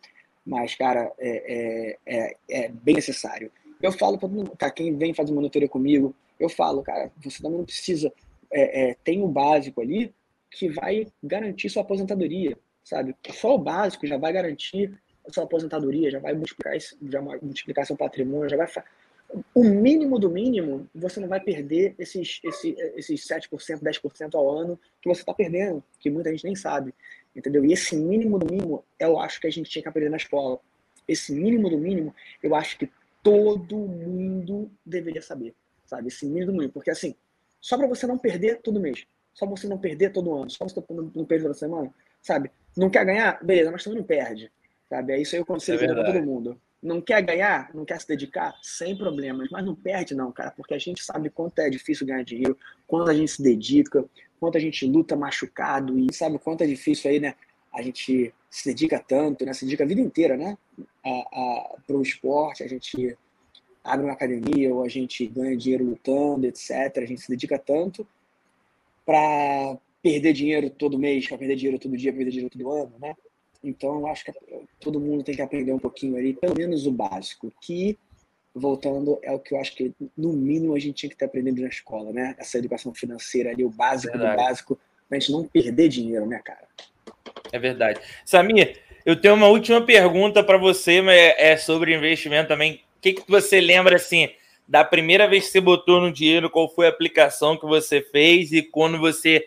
[0.45, 3.51] mas, cara, é, é, é, é bem necessário.
[3.80, 4.18] Eu falo
[4.59, 8.12] para quem vem fazer monitoria comigo, eu falo, cara, você também não precisa.
[8.53, 10.14] É, é, tem o básico ali
[10.51, 13.16] que vai garantir sua aposentadoria, sabe?
[13.30, 14.97] Só o básico já vai garantir
[15.29, 18.68] sua aposentadoria, já vai multiplicar, já vai multiplicar seu patrimônio, já vai.
[19.55, 24.79] O mínimo do mínimo, você não vai perder esses, esses, esses 7%, 10% ao ano
[25.03, 26.95] que você está perdendo, que muita gente nem sabe
[27.35, 27.64] entendeu?
[27.64, 30.61] E esse mínimo do mínimo, eu acho que a gente tinha que aprender na escola.
[31.07, 32.91] Esse mínimo do mínimo, eu acho que
[33.22, 35.55] todo mundo deveria saber,
[35.85, 36.09] sabe?
[36.09, 37.14] Esse mínimo do mínimo, porque assim,
[37.61, 40.64] só para você não perder todo mês, só pra você não perder todo ano, só
[40.64, 40.83] pra você
[41.14, 42.51] não perder toda semana, sabe?
[42.77, 43.43] Não quer ganhar?
[43.45, 44.51] Beleza, mas também não perde,
[44.89, 45.12] sabe?
[45.12, 46.61] É isso aí eu conselho é para todo mundo.
[46.82, 50.74] Não quer ganhar, não quer se dedicar, sem problemas, mas não perde não, cara, porque
[50.74, 54.05] a gente sabe quanto é difícil ganhar dinheiro, quando a gente se dedica,
[54.39, 57.35] quanto a gente luta machucado e sabe quanto é difícil aí, né?
[57.72, 59.55] A gente se dedica tanto, né?
[59.55, 60.59] Se dedica a vida inteira, né?
[61.87, 63.16] Para o esporte, a gente
[63.82, 66.70] abre uma academia ou a gente ganha dinheiro lutando, etc.
[66.99, 68.07] A gente se dedica tanto
[69.07, 73.14] para perder dinheiro todo mês, para perder dinheiro todo dia, perder dinheiro todo ano, né?
[73.65, 74.33] Então, eu acho que
[74.79, 77.99] todo mundo tem que aprender um pouquinho ali, pelo menos o básico, que
[78.55, 81.62] voltando, é o que eu acho que, no mínimo, a gente tinha que estar aprendendo
[81.62, 82.37] na escola, né?
[82.39, 84.37] Essa educação financeira ali, o básico verdade.
[84.37, 86.69] do básico, pra gente não perder dinheiro, né, cara?
[87.51, 88.01] É verdade.
[88.25, 92.83] Samir, eu tenho uma última pergunta para você, mas é, é sobre investimento também.
[92.97, 94.31] O que, que você lembra, assim,
[94.69, 98.53] da primeira vez que você botou no dinheiro, qual foi a aplicação que você fez
[98.53, 99.47] e quando você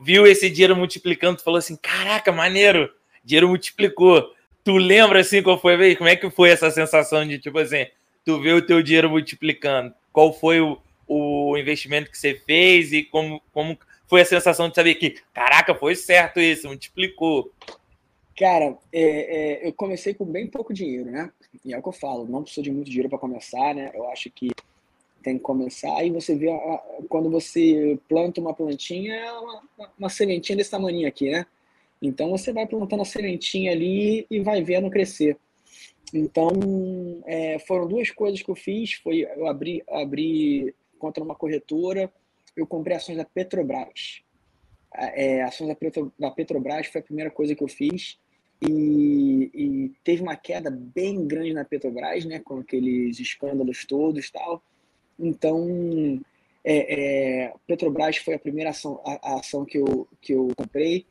[0.00, 2.90] viu esse dinheiro multiplicando, tu falou assim: caraca, maneiro,
[3.26, 4.32] dinheiro multiplicou.
[4.64, 5.96] Tu lembra assim qual foi a?
[5.96, 7.86] Como é que foi essa sensação de tipo assim,
[8.24, 9.92] tu vê o teu dinheiro multiplicando?
[10.12, 14.74] Qual foi o, o investimento que você fez e como, como foi a sensação de
[14.74, 17.52] saber que, caraca, foi certo isso, multiplicou?
[18.38, 21.30] Cara, é, é, eu comecei com bem pouco dinheiro, né?
[21.64, 23.90] E é o que eu falo, não preciso de muito dinheiro para começar, né?
[23.94, 24.50] Eu acho que
[25.22, 26.46] tem que começar e você vê
[27.08, 29.62] quando você planta uma plantinha, é uma,
[29.98, 31.46] uma sementinha desse tamanho aqui, né?
[32.00, 35.36] Então você vai plantando a sementinha ali e vai vendo crescer.
[36.12, 36.50] Então
[37.24, 42.12] é, foram duas coisas que eu fiz, foi eu abri, abri contra uma corretora,
[42.56, 44.22] eu comprei ações da Petrobras.
[44.94, 48.18] É, ações da, Petro, da Petrobras foi a primeira coisa que eu fiz
[48.62, 54.62] e, e, teve uma queda bem grande na Petrobras, né, com aqueles escândalos todos tal.
[55.18, 56.20] Então,
[56.64, 61.06] é, é, Petrobras foi a primeira ação, a, a, ação que eu, que eu comprei.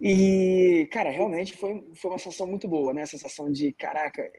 [0.00, 3.02] E, cara, realmente foi, foi uma sensação muito boa, né?
[3.02, 4.30] A sensação de, caraca,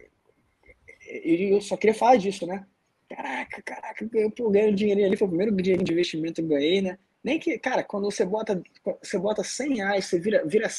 [1.05, 2.65] eu só queria falar disso, né?
[3.09, 6.81] Caraca, caraca, eu ganhei dinheiro ali, foi o primeiro dinheiro de investimento que eu ganhei,
[6.81, 6.97] né?
[7.23, 8.61] Nem que, cara, quando você bota,
[9.01, 10.69] você bota 100 reais, você vira, vira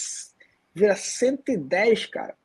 [0.75, 2.37] vira 110, cara.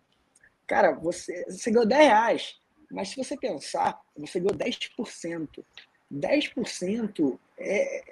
[0.67, 2.59] Cara, você, você ganhou 10 reais.
[2.91, 5.63] Mas se você pensar, você ganhou 10%.
[6.11, 8.03] 10% é,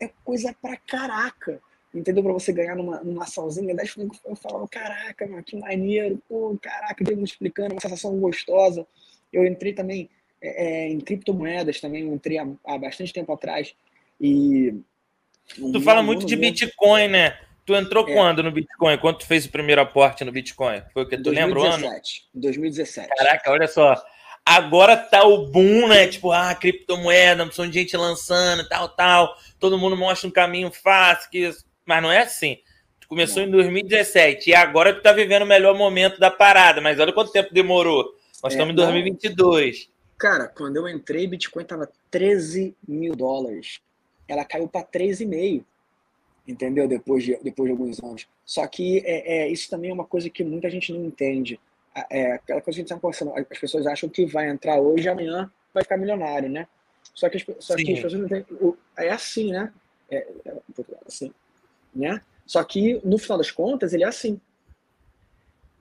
[0.00, 1.60] é coisa pra caraca.
[1.98, 2.22] Entendeu?
[2.22, 7.04] Pra você ganhar numa, numa açãozinha, 10% eu falava, caraca, mano, que maneiro, pô, caraca,
[7.04, 8.86] deu me explicando, uma sensação gostosa.
[9.32, 13.74] Eu entrei também é, é, em criptomoedas também, eu entrei há, há bastante tempo atrás.
[14.20, 14.74] E.
[15.54, 17.38] Tu fala muito de Bitcoin, né?
[17.64, 18.12] Tu entrou é.
[18.12, 18.98] quando no Bitcoin?
[18.98, 20.82] Quando tu fez o primeiro aporte no Bitcoin?
[20.92, 21.88] Foi o que tu lembra o ano?
[22.34, 23.08] 2017.
[23.08, 23.94] Caraca, olha só.
[24.44, 26.06] Agora tá o boom, né?
[26.06, 29.36] Tipo, ah, criptomoeda, opção de gente lançando, tal, tal.
[29.58, 31.50] Todo mundo mostra um caminho fácil, que...
[31.86, 32.58] mas não é assim.
[33.00, 33.48] Tu começou não.
[33.48, 37.32] em 2017 e agora tu tá vivendo o melhor momento da parada, mas olha quanto
[37.32, 38.14] tempo demorou.
[38.42, 39.88] Nós é, estamos em 2022.
[40.18, 43.80] Cara, quando eu entrei, Bitcoin tava 13 mil dólares.
[44.28, 45.64] Ela caiu para 13,5
[46.46, 46.86] entendeu?
[46.86, 48.26] Depois de, depois de alguns anos.
[48.44, 51.58] Só que é, é, isso também é uma coisa que muita gente não entende.
[52.10, 55.06] É aquela coisa que a gente está conversando, as pessoas acham que vai entrar hoje
[55.06, 56.68] e amanhã vai ficar milionário, né?
[57.14, 58.46] Só que, só que as pessoas não entendem.
[58.98, 59.72] É assim, né?
[60.10, 60.52] É, é,
[61.06, 61.32] assim,
[61.96, 62.20] né?
[62.44, 64.40] Só que, no final das contas, ele é assim.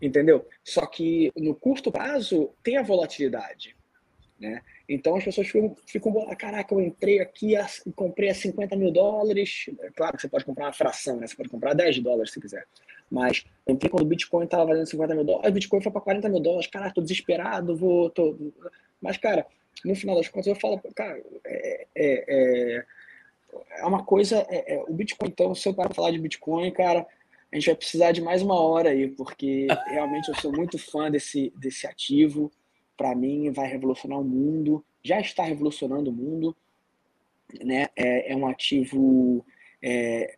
[0.02, 0.48] Entendeu?
[0.64, 3.76] Só que no curto prazo tem a volatilidade.
[4.40, 4.62] Né?
[4.88, 7.54] Então as pessoas ficam, ficam caraca, eu entrei aqui
[7.96, 9.70] comprei a 50 mil dólares.
[9.80, 11.28] É claro que você pode comprar uma fração, né?
[11.28, 12.66] Você pode comprar 10 dólares se quiser.
[13.10, 16.30] Mas entrei quando o Bitcoin estava valendo 50 mil dólares, o Bitcoin foi para 40
[16.30, 18.10] mil dólares, cara, tô desesperado, vou.
[18.10, 18.36] Tô...
[19.02, 19.46] Mas, cara,
[19.84, 22.86] no final das contas, eu falo, cara, é, é, é,
[23.70, 24.46] é uma coisa.
[24.50, 27.06] É, é, o Bitcoin, então, se eu parar para falar de Bitcoin, cara,
[27.52, 31.10] a gente vai precisar de mais uma hora aí, porque realmente eu sou muito fã
[31.10, 32.52] desse, desse ativo
[32.98, 36.56] para mim, vai revolucionar o mundo, já está revolucionando o mundo,
[37.64, 37.88] né?
[37.96, 39.46] É, é um ativo
[39.82, 40.38] é,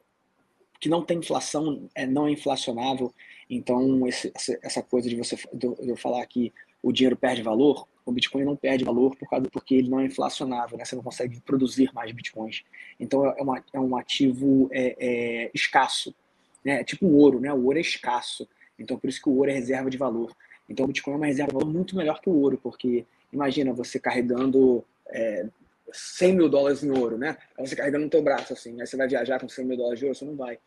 [0.79, 3.13] que não tem inflação, é, não é inflacionável.
[3.49, 8.13] Então, esse, essa coisa de você de eu falar que o dinheiro perde valor, o
[8.13, 10.85] Bitcoin não perde valor por causa porque ele não é inflacionável, né?
[10.85, 12.63] Você não consegue produzir mais bitcoins.
[12.99, 16.15] Então, é, uma, é um ativo é, é, escasso,
[16.63, 16.81] né?
[16.81, 17.51] É tipo o ouro, né?
[17.53, 18.47] O ouro é escasso.
[18.79, 20.33] Então, por isso que o ouro é reserva de valor.
[20.69, 24.83] Então o Bitcoin é uma reserva muito melhor que o ouro, porque imagina você carregando
[25.09, 25.45] é,
[25.91, 27.37] 100 mil dólares em ouro, né?
[27.59, 30.05] Você carregando no teu braço, assim, aí você vai viajar com 100 mil dólares de
[30.05, 30.59] ouro, você não vai.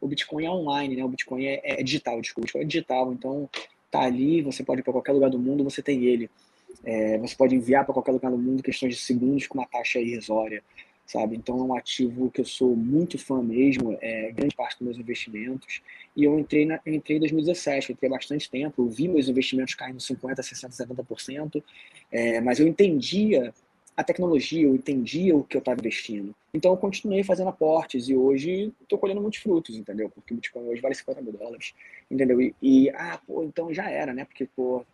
[0.00, 1.04] O Bitcoin é online, né?
[1.04, 2.40] O Bitcoin é, é digital, desculpa.
[2.40, 3.48] O Bitcoin é digital, então
[3.90, 6.30] tá ali, você pode ir para qualquer lugar do mundo, você tem ele.
[6.84, 9.98] É, você pode enviar para qualquer lugar do mundo questões de segundos com uma taxa
[9.98, 10.62] irrisória
[11.06, 11.36] sabe?
[11.36, 14.98] Então é um ativo que eu sou muito fã mesmo, é grande parte dos meus
[14.98, 15.80] investimentos.
[16.16, 19.28] E eu entrei, na, eu entrei em 2017, eu entrei bastante tempo, eu vi meus
[19.28, 21.62] investimentos caindo 50%, 60%, 70%,
[22.10, 23.54] é, mas eu entendia
[23.96, 26.34] a tecnologia, eu entendia o que eu estava investindo.
[26.52, 30.10] Então eu continuei fazendo aportes e hoje estou colhendo muitos frutos, entendeu?
[30.10, 31.72] Porque o Bitcoin hoje vale 50 mil dólares,
[32.10, 32.40] entendeu?
[32.40, 34.24] E, e ah, pô, então já era, né?
[34.26, 34.84] Porque, pô,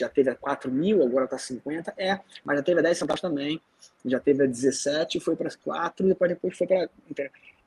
[0.00, 3.20] já teve a 4 mil, agora está 50, é, mas já teve a 10 centavos
[3.20, 3.60] também,
[4.04, 6.90] já teve a 17, foi para 4, depois depois foi para...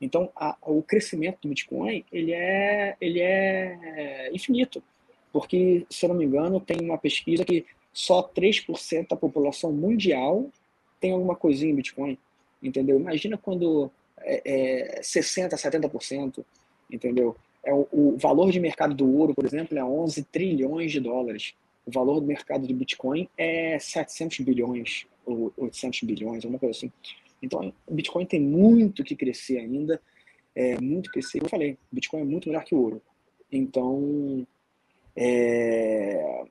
[0.00, 4.82] Então, a, o crescimento do Bitcoin, ele é, ele é infinito,
[5.32, 10.50] porque, se eu não me engano, tem uma pesquisa que só 3% da população mundial
[11.00, 12.18] tem alguma coisinha em Bitcoin,
[12.62, 12.98] entendeu?
[12.98, 16.44] Imagina quando é, é 60%, 70%,
[16.90, 17.36] entendeu?
[17.62, 21.54] É o, o valor de mercado do ouro, por exemplo, é 11 trilhões de dólares
[21.86, 26.92] o valor do mercado de Bitcoin é 700 bilhões ou 800 bilhões, alguma coisa assim.
[27.42, 30.00] Então, o Bitcoin tem muito que crescer ainda.
[30.54, 31.42] é muito crescer.
[31.42, 33.02] Eu falei, Bitcoin é muito melhor que o ouro.
[33.50, 34.46] Então,
[35.16, 36.44] é,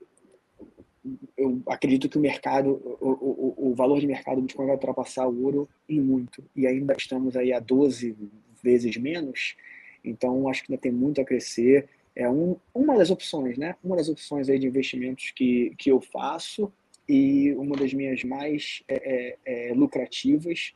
[1.36, 5.26] eu acredito que o mercado, o, o, o, valor de mercado do Bitcoin vai ultrapassar
[5.26, 6.42] o ouro em muito.
[6.54, 8.16] E ainda estamos aí a 12
[8.62, 9.56] vezes menos.
[10.02, 11.88] Então, acho que ainda tem muito a crescer.
[12.16, 13.74] É um, uma das opções, né?
[13.82, 16.72] Uma das opções aí de investimentos que, que eu faço
[17.08, 20.74] e uma das minhas mais é, é, é lucrativas.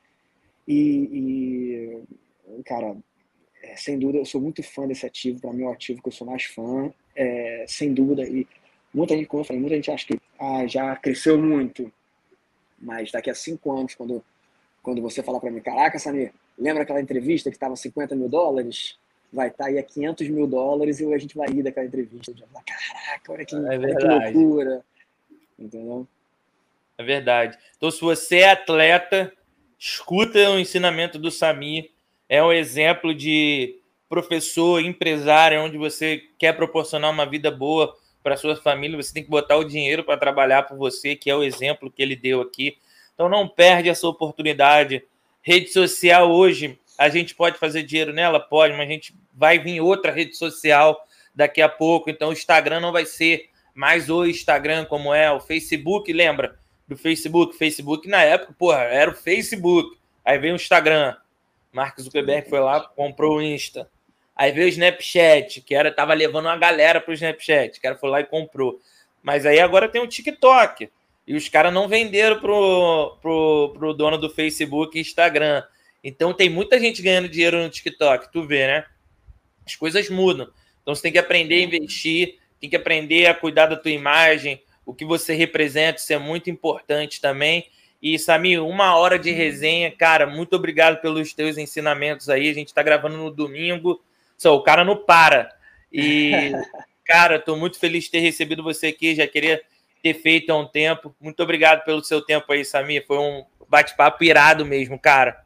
[0.67, 2.97] E, e cara,
[3.63, 5.41] é, sem dúvida, eu sou muito fã desse ativo.
[5.41, 8.23] Para mim, é o ativo que eu sou mais fã, é, sem dúvida.
[8.25, 8.47] E
[8.93, 11.93] muita gente, como eu falei, muita gente acha que ah, já cresceu muito.
[12.79, 14.25] Mas daqui a cinco anos, quando,
[14.83, 18.99] quando você falar para mim, caraca, Samir, lembra aquela entrevista que estava 50 mil dólares?
[19.33, 22.33] Vai estar tá aí a 500 mil dólares e a gente vai rir daquela entrevista.
[22.33, 24.85] Falar, caraca, olha que, é olha que loucura.
[25.59, 26.07] Entendeu?
[26.97, 27.59] É verdade.
[27.77, 29.33] Então, se você é atleta,
[29.79, 31.91] escuta o ensinamento do Samir.
[32.29, 38.57] É um exemplo de professor, empresário, onde você quer proporcionar uma vida boa para sua
[38.57, 41.91] família, você tem que botar o dinheiro para trabalhar por você, que é o exemplo
[41.91, 42.77] que ele deu aqui.
[43.15, 45.05] Então não perde essa oportunidade.
[45.43, 48.41] Rede social hoje, a gente pode fazer dinheiro nela?
[48.41, 51.01] Pode, mas a gente vai vir outra rede social
[51.33, 52.11] daqui a pouco.
[52.11, 56.97] Então o Instagram não vai ser mais o Instagram como é, o Facebook, lembra do
[56.97, 57.57] Facebook?
[57.57, 59.97] Facebook na época, porra, era o Facebook.
[60.25, 61.15] Aí veio o Instagram.
[61.73, 63.89] Mark Zuckerberg foi lá, comprou o Insta.
[64.35, 68.11] Aí veio o Snapchat, que era tava levando uma galera pro Snapchat, o cara foi
[68.11, 68.81] lá e comprou.
[69.23, 70.91] Mas aí agora tem o TikTok.
[71.27, 75.63] E os caras não venderam pro, pro, pro dono do Facebook e Instagram.
[76.03, 78.85] Então tem muita gente ganhando dinheiro no TikTok, tu vê, né?
[79.67, 80.51] As coisas mudam.
[80.83, 84.63] Então você tem que aprender a investir, tem que aprender a cuidar da tua imagem,
[84.87, 87.67] o que você representa, isso é muito importante também.
[88.01, 92.49] E, Samir, uma hora de resenha, cara, muito obrigado pelos teus ensinamentos aí.
[92.49, 94.03] A gente está gravando no domingo,
[94.37, 95.55] só o cara não para.
[95.93, 96.53] E,
[97.05, 99.15] cara, estou muito feliz de ter recebido você aqui.
[99.15, 99.61] Já queria
[100.03, 101.15] ter feito há um tempo.
[101.21, 103.05] Muito obrigado pelo seu tempo aí, Samir.
[103.07, 105.45] Foi um bate-papo irado mesmo, cara.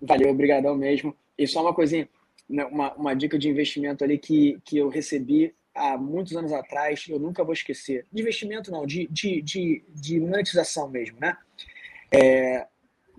[0.00, 1.16] Valeu, obrigadão mesmo.
[1.36, 2.08] E só uma coisinha,
[2.48, 7.06] né, uma, uma dica de investimento ali que, que eu recebi há muitos anos atrás,
[7.08, 8.06] eu nunca vou esquecer.
[8.12, 11.36] De investimento não, de, de, de, de monetização mesmo, né?
[12.10, 12.66] É,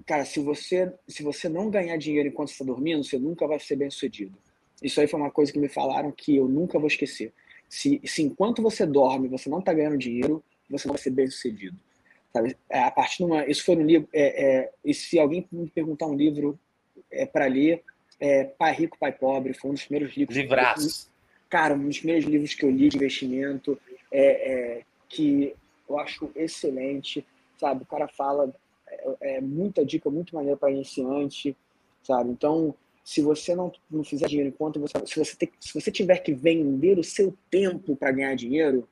[0.05, 3.75] cara, se você, se você não ganhar dinheiro enquanto está dormindo, você nunca vai ser
[3.75, 4.37] bem sucedido.
[4.81, 7.33] Isso aí foi uma coisa que me falaram que eu nunca vou esquecer.
[7.67, 11.27] Se, se enquanto você dorme, você não está ganhando dinheiro, você não vai ser bem
[11.27, 11.77] sucedido.
[12.33, 12.57] Sabe?
[12.67, 14.09] É, a partir de uma, isso foi no livro.
[14.11, 16.59] É, é, e se alguém me perguntar um livro
[17.11, 17.83] é, para ler,
[18.19, 20.35] é, Pai Rico, Pai Pobre, foi um dos primeiros livros.
[20.35, 21.11] Livraço.
[21.49, 23.79] Cara, um dos primeiros livros que eu li de investimento,
[24.11, 25.55] é, é, que
[25.87, 27.23] eu acho excelente,
[27.57, 27.83] sabe?
[27.83, 28.51] O cara fala
[28.87, 31.55] é, é muita dica, muito maneira para iniciante,
[32.01, 32.31] sabe?
[32.31, 32.73] Então,
[33.03, 34.93] se você não, não fizer dinheiro enquanto você.
[35.05, 38.87] Se você, ter, se você tiver que vender o seu tempo para ganhar dinheiro,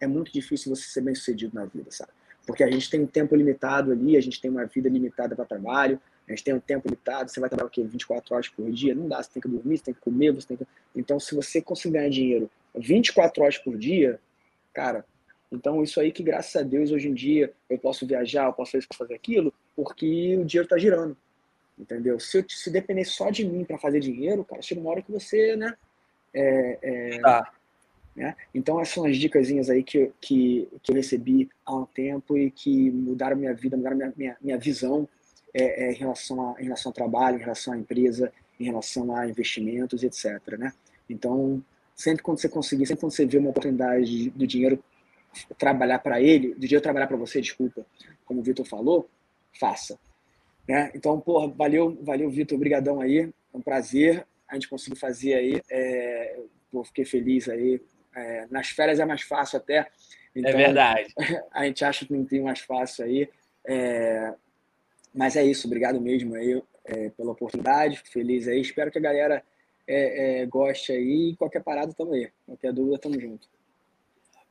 [0.00, 2.12] é muito difícil você ser bem sucedido na vida, sabe?
[2.46, 5.44] Porque a gente tem um tempo limitado ali, a gente tem uma vida limitada para
[5.44, 7.82] trabalho, a gente tem um tempo limitado, você vai trabalhar o quê?
[7.82, 8.94] 24 horas por dia?
[8.94, 10.66] Não dá, você tem que dormir, você tem que comer, você tem que.
[10.94, 14.20] Então, se você conseguir ganhar dinheiro 24 horas por dia,
[14.72, 15.04] cara,
[15.50, 18.72] então isso aí que graças a Deus hoje em dia eu posso viajar, eu posso
[18.72, 21.16] fazer isso, posso fazer aquilo, porque o dinheiro está girando.
[21.78, 22.18] Entendeu?
[22.18, 25.12] Se, eu, se depender só de mim para fazer dinheiro, cara, chega uma hora que
[25.12, 25.76] você, né?
[26.32, 27.52] É, é, tá.
[28.16, 28.34] Né?
[28.54, 32.50] Então, essas são as dicas aí que, que, que eu recebi há um tempo e
[32.50, 35.06] que mudaram minha vida, mudaram minha, minha, minha visão
[35.52, 39.14] é, é, em, relação a, em relação ao trabalho, em relação à empresa, em relação
[39.14, 40.40] a investimentos, etc.
[40.58, 40.72] Né?
[41.10, 41.62] Então,
[41.94, 44.82] sempre quando você conseguir, sempre quando você vê uma oportunidade do dinheiro
[45.58, 47.84] trabalhar para ele, do dinheiro trabalhar para você, desculpa,
[48.24, 49.10] como o Vitor falou,
[49.60, 49.98] faça.
[50.66, 50.90] Né?
[50.94, 55.60] Então, porra, valeu, valeu, Vitor, obrigadão aí, é um prazer a gente conseguir fazer aí,
[55.68, 56.38] é,
[56.70, 57.80] pô, fiquei feliz aí,
[58.16, 59.78] é, nas férias é mais fácil até.
[59.78, 59.86] É
[60.34, 61.14] então, é verdade.
[61.52, 63.28] A gente acha que não tem mais fácil aí,
[63.64, 64.32] é,
[65.14, 69.02] mas é isso, obrigado mesmo aí é, pela oportunidade, fico feliz aí, espero que a
[69.02, 69.42] galera
[69.86, 73.48] é, goste aí, qualquer parada tamo aí, qualquer dúvida tamo junto.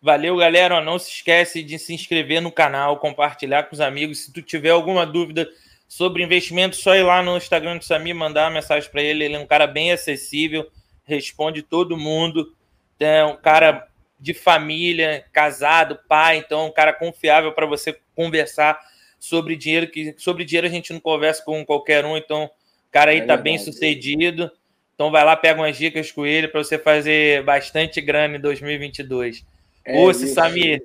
[0.02, 0.82] Valeu, galera.
[0.82, 4.20] Não se esquece de se inscrever no canal, compartilhar com os amigos.
[4.20, 5.50] Se tu tiver alguma dúvida
[5.88, 9.24] sobre investimento, só ir lá no Instagram do Samir, mandar uma mensagem para ele.
[9.24, 10.70] Ele é um cara bem acessível,
[11.06, 12.56] responde todo mundo.
[13.00, 13.88] É um cara
[14.20, 18.80] de família, casado, pai, então um cara confiável para você conversar
[19.20, 22.50] sobre dinheiro, que sobre dinheiro a gente não conversa com qualquer um, então o
[22.92, 24.50] cara aí é tá bem sucedido.
[24.94, 29.46] Então vai lá, pega umas dicas com ele para você fazer bastante grana em 2022.
[29.84, 30.82] É Samir.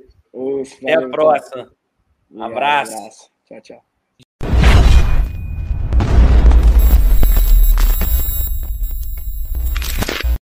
[0.82, 1.70] Até a próxima.
[2.30, 2.96] Um abraço.
[2.96, 3.30] abraço.
[3.46, 3.89] Tchau, tchau.